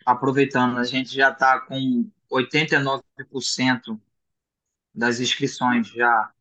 [0.04, 0.78] aproveitando.
[0.78, 4.00] A gente já está com 89%
[4.94, 6.32] das inscrições já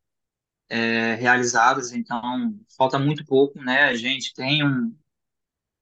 [0.69, 3.83] é, realizadas, então falta muito pouco, né?
[3.85, 4.95] A gente tem um,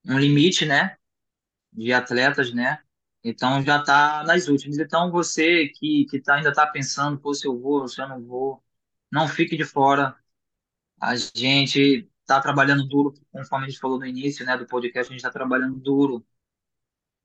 [0.06, 0.96] um limite, né,
[1.72, 2.82] de atletas, né?
[3.24, 4.78] Então já está nas últimas.
[4.78, 8.22] Então você que, que tá, ainda está pensando, pô, se eu vou, se eu não
[8.24, 8.62] vou,
[9.10, 10.16] não fique de fora.
[11.00, 15.12] A gente está trabalhando duro, conforme a gente falou no início, né, do podcast, a
[15.12, 16.24] gente está trabalhando duro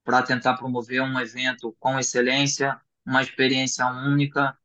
[0.03, 4.57] para tentar promover um evento com excelência, uma experiência única,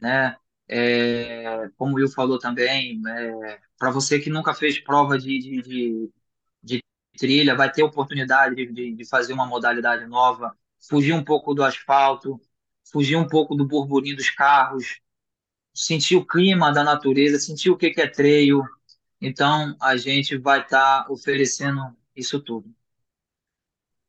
[0.00, 0.36] né?
[0.68, 5.62] É, como o Will falou também, é, para você que nunca fez prova de, de,
[5.62, 6.12] de,
[6.62, 6.84] de
[7.18, 10.56] trilha, vai ter oportunidade de, de fazer uma modalidade nova,
[10.88, 12.40] fugir um pouco do asfalto,
[12.90, 15.00] fugir um pouco do burburinho dos carros,
[15.74, 18.62] sentir o clima da natureza, sentir o que que é trail.
[19.20, 22.74] Então, a gente vai estar oferecendo isso tudo.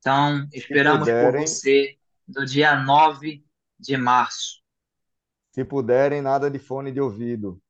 [0.05, 1.97] Então, Se esperamos por puderem, você
[2.27, 3.43] no dia 9
[3.79, 4.61] de março.
[5.51, 7.61] se puderem, nada de fone de ouvido.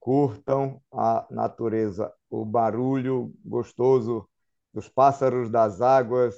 [0.00, 4.28] Curtam a natureza, o barulho gostoso
[4.74, 6.34] dos pássaros, das águas,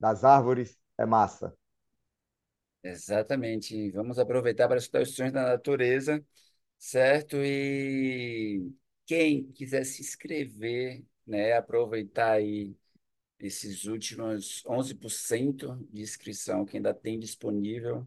[0.00, 1.56] das árvores, é massa.
[2.82, 3.90] Exatamente.
[3.92, 6.24] Vamos aproveitar para escutar os sons da natureza,
[6.78, 7.36] certo?
[7.38, 8.72] E
[9.06, 12.76] quem quiser se inscrever, né, aproveitar aí
[13.46, 18.06] esses últimos 11% de inscrição que ainda tem disponível,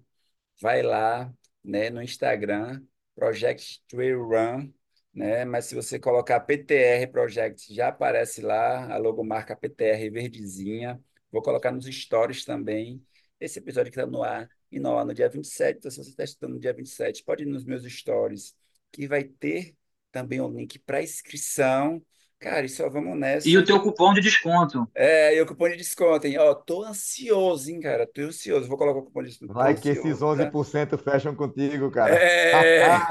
[0.62, 1.34] vai lá,
[1.64, 2.84] né, no Instagram,
[3.16, 4.72] Project Trail Run,
[5.14, 5.46] né?
[5.46, 11.02] Mas se você colocar PTR Project, já aparece lá, a logomarca PTR verdezinha.
[11.32, 13.04] Vou colocar nos stories também.
[13.40, 15.80] Esse episódio que está no ar e no ar no dia 27.
[15.80, 18.56] Então, se você está estudando no dia 27, pode ir nos meus stories,
[18.92, 19.76] que vai ter
[20.12, 22.02] também um link para inscrição.
[22.40, 23.66] Cara, e só vamos E o nessa.
[23.66, 24.88] teu cupom de desconto.
[24.94, 26.38] É, e o cupom de desconto, hein?
[26.40, 28.08] Ó, tô ansioso, hein, cara?
[28.08, 28.68] Tô ansioso.
[28.68, 29.54] Vou colocar o cupom de desconto.
[29.56, 30.54] Tô Vai que esses ansioso, tá?
[30.54, 32.26] 11% fecham contigo, cara.
[32.50, 33.08] É!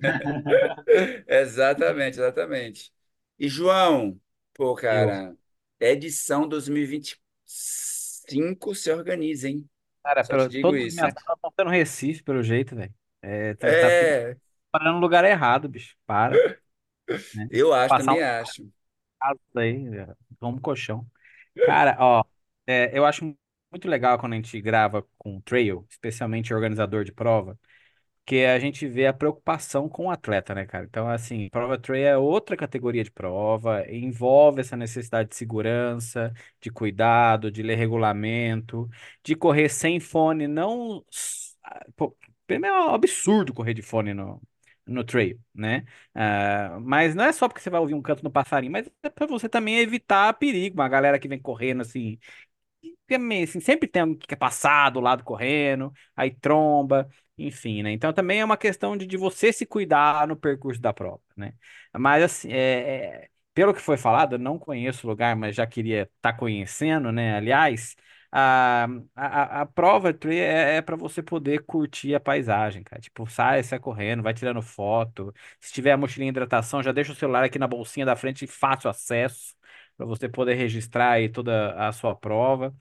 [1.26, 2.92] Exatamente, exatamente.
[3.38, 4.20] E João,
[4.54, 5.12] pô, Eu.
[5.14, 5.36] cara,
[5.80, 9.68] edição 2025 se organiza, hein?
[10.02, 10.90] Cara, Só te pelo, digo isso.
[10.90, 12.92] minhas provas estão sendo Recife, pelo jeito, velho.
[13.20, 14.36] É, tá, tá É,
[14.72, 15.96] parando no lugar errado, bicho.
[16.06, 16.40] Para,
[17.34, 17.50] né?
[17.50, 18.62] eu acho, Passar também um acho.
[19.20, 20.06] caso aí, é,
[20.40, 21.06] vamos colchão.
[21.64, 22.24] Cara, ó,
[22.66, 23.24] é, eu acho
[23.70, 27.58] muito legal quando a gente grava com o trail, especialmente organizador de prova,
[28.26, 30.84] que a gente vê a preocupação com o atleta, né, cara?
[30.86, 36.70] Então, assim, prova trail é outra categoria de prova, envolve essa necessidade de segurança, de
[36.70, 38.88] cuidado, de ler regulamento,
[39.24, 41.04] de correr sem fone, não.
[41.96, 42.16] pô,
[42.48, 44.40] É um absurdo correr de fone no,
[44.86, 45.84] no trail, né?
[46.14, 49.08] Ah, mas não é só porque você vai ouvir um canto no passarinho, mas é
[49.10, 50.74] para você também evitar perigo.
[50.76, 52.18] Uma galera que vem correndo assim
[53.08, 57.92] é assim, sempre tem alguém que quer passar do lado correndo, aí tromba, enfim, né?
[57.92, 61.52] Então também é uma questão de, de você se cuidar no percurso da prova, né?
[61.98, 65.66] Mas assim, é, é- pelo que foi falado, eu não conheço o lugar, mas já
[65.66, 67.36] queria estar conhecendo, né?
[67.36, 67.94] Aliás,
[68.32, 73.00] a, a, a prova tri- é, é para você poder curtir a paisagem, cara.
[73.00, 75.32] Tipo, sai, sai correndo, vai tirando foto.
[75.60, 78.46] Se tiver a mochilinha de hidratação, já deixa o celular aqui na bolsinha da frente
[78.46, 79.54] fácil acesso
[79.96, 82.74] para você poder registrar aí toda a sua prova.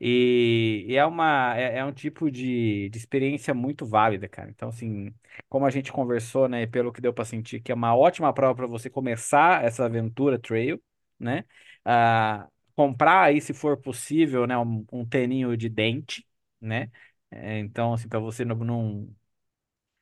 [0.00, 4.48] E, e é uma é, é um tipo de, de experiência muito válida, cara.
[4.50, 5.12] Então, assim,
[5.48, 8.54] como a gente conversou, né, pelo que deu para sentir, que é uma ótima prova
[8.54, 10.80] para você começar essa aventura trail,
[11.18, 11.44] né?
[11.84, 12.48] Ah,
[12.78, 16.26] comprar aí, se for possível, né, um, um teninho de dente,
[16.62, 16.90] né?
[17.30, 19.16] É, então, assim, para você não, não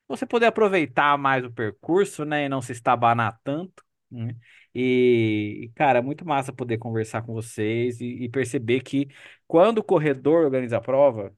[0.08, 4.34] você poder aproveitar mais o percurso, né, e não se estabanar tanto, né?
[4.74, 9.08] E, cara, é muito massa poder conversar com vocês e, e perceber que
[9.46, 11.34] quando o corredor organiza a prova,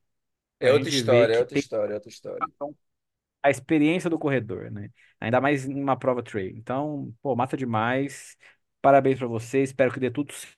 [0.60, 2.48] É a outra gente vê história, é que outra tem história, é outra história.
[3.42, 4.90] a experiência do corredor, né?
[5.20, 6.56] Ainda mais em uma prova trail.
[6.56, 8.36] Então, pô, massa demais.
[8.80, 9.70] Parabéns pra vocês.
[9.70, 10.57] Espero que dê tudo certo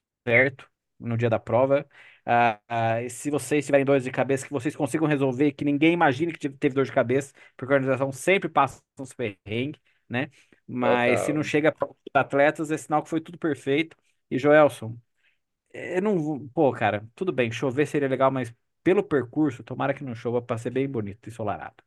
[0.99, 1.87] no dia da prova.
[2.25, 6.33] Ah, e se vocês tiverem dores de cabeça, que vocês consigam resolver, que ninguém imagine
[6.33, 10.31] que teve dor de cabeça, porque a organização sempre passa uns perrengues, né?
[10.67, 13.97] Mas se não chega para os atletas, é sinal que foi tudo perfeito.
[14.31, 14.97] E Joelson,
[15.73, 16.49] eu não.
[16.51, 20.59] Pô, cara, tudo bem, chover seria legal, mas pelo percurso, tomara que não chova para
[20.59, 21.83] ser bem bonito e ensolarado.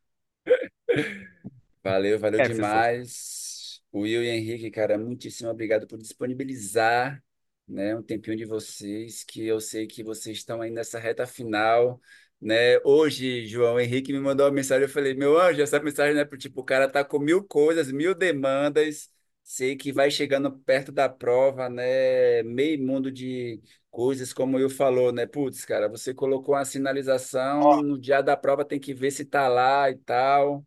[1.84, 2.56] Valeu, valeu sofra.
[2.56, 3.82] demais.
[3.94, 7.24] Will e Henrique, cara, muitíssimo obrigado por disponibilizar,
[7.68, 12.00] né, um tempinho de vocês, que eu sei que vocês estão aí nessa reta final,
[12.42, 12.78] né?
[12.84, 16.38] Hoje, João Henrique me mandou uma mensagem, eu falei, meu anjo, essa mensagem é pro
[16.38, 19.10] tipo, o cara tá com mil coisas, mil demandas,
[19.44, 22.44] sei que vai chegando perto da prova, né?
[22.44, 25.26] Meio mundo de coisas, como eu falou, né?
[25.26, 29.48] Putz, cara, você colocou uma sinalização, no dia da prova tem que ver se tá
[29.48, 30.66] lá e tal.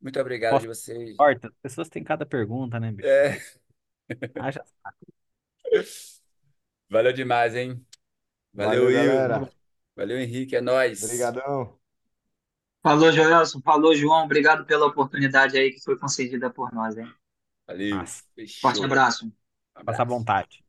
[0.00, 1.16] Muito obrigado de vocês.
[1.18, 3.08] Horta, as pessoas têm cada pergunta, né, bicho?
[3.08, 3.40] É,
[4.40, 4.64] Haja
[6.90, 7.84] valeu demais, hein?
[8.54, 8.92] Valeu, Valeu, Will.
[8.92, 9.50] galera.
[9.96, 10.56] Valeu, Henrique.
[10.56, 11.38] É nóis.
[11.38, 11.78] Obrigadão.
[12.84, 13.60] Falou, Joelson.
[13.62, 14.24] Falou, João.
[14.24, 17.12] Obrigado pela oportunidade aí que foi concedida por nós, hein?
[17.66, 18.04] Valeu.
[18.04, 18.24] massa.
[18.60, 18.84] Forte Fechou.
[18.84, 19.32] abraço.
[19.84, 20.06] Passa à abraço.
[20.06, 20.63] vontade.